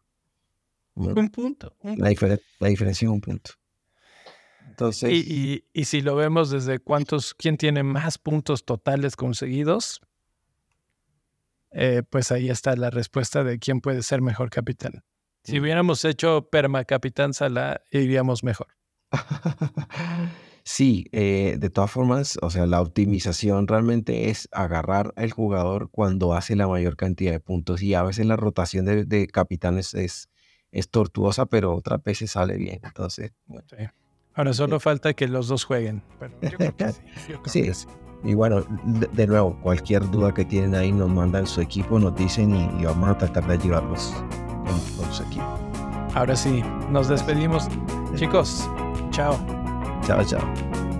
[0.95, 1.75] Un punto.
[1.83, 2.15] la,
[2.61, 3.53] la diferencia es un punto.
[4.69, 10.01] Entonces, y, y, si lo vemos desde cuántos, quién tiene más puntos totales conseguidos,
[11.73, 15.05] eh, pues ahí está la respuesta de quién puede ser mejor capitán.
[15.45, 18.69] Si hubiéramos hecho perma capitán Sala, iríamos mejor.
[20.65, 26.35] sí, eh, de todas formas, o sea, la optimización realmente es agarrar al jugador cuando
[26.35, 30.29] hace la mayor cantidad de puntos y a veces la rotación de, capitanes es,
[30.71, 32.81] es tortuosa, pero otras veces sale bien.
[32.85, 33.33] Entonces,
[34.35, 36.03] Ahora solo falta que los dos jueguen.
[37.47, 37.71] sí.
[38.25, 42.55] Y bueno, de, nuevo, cualquier duda que tienen ahí nos mandan su equipo, nos dicen
[42.55, 44.15] y, vamos a tratar de ayudarlos
[44.97, 45.59] con, su equipo.
[46.15, 47.69] Ahora sí, nos despedimos.
[48.15, 48.69] Chicos,
[49.11, 49.37] chao.
[50.07, 50.92] Chao, chao.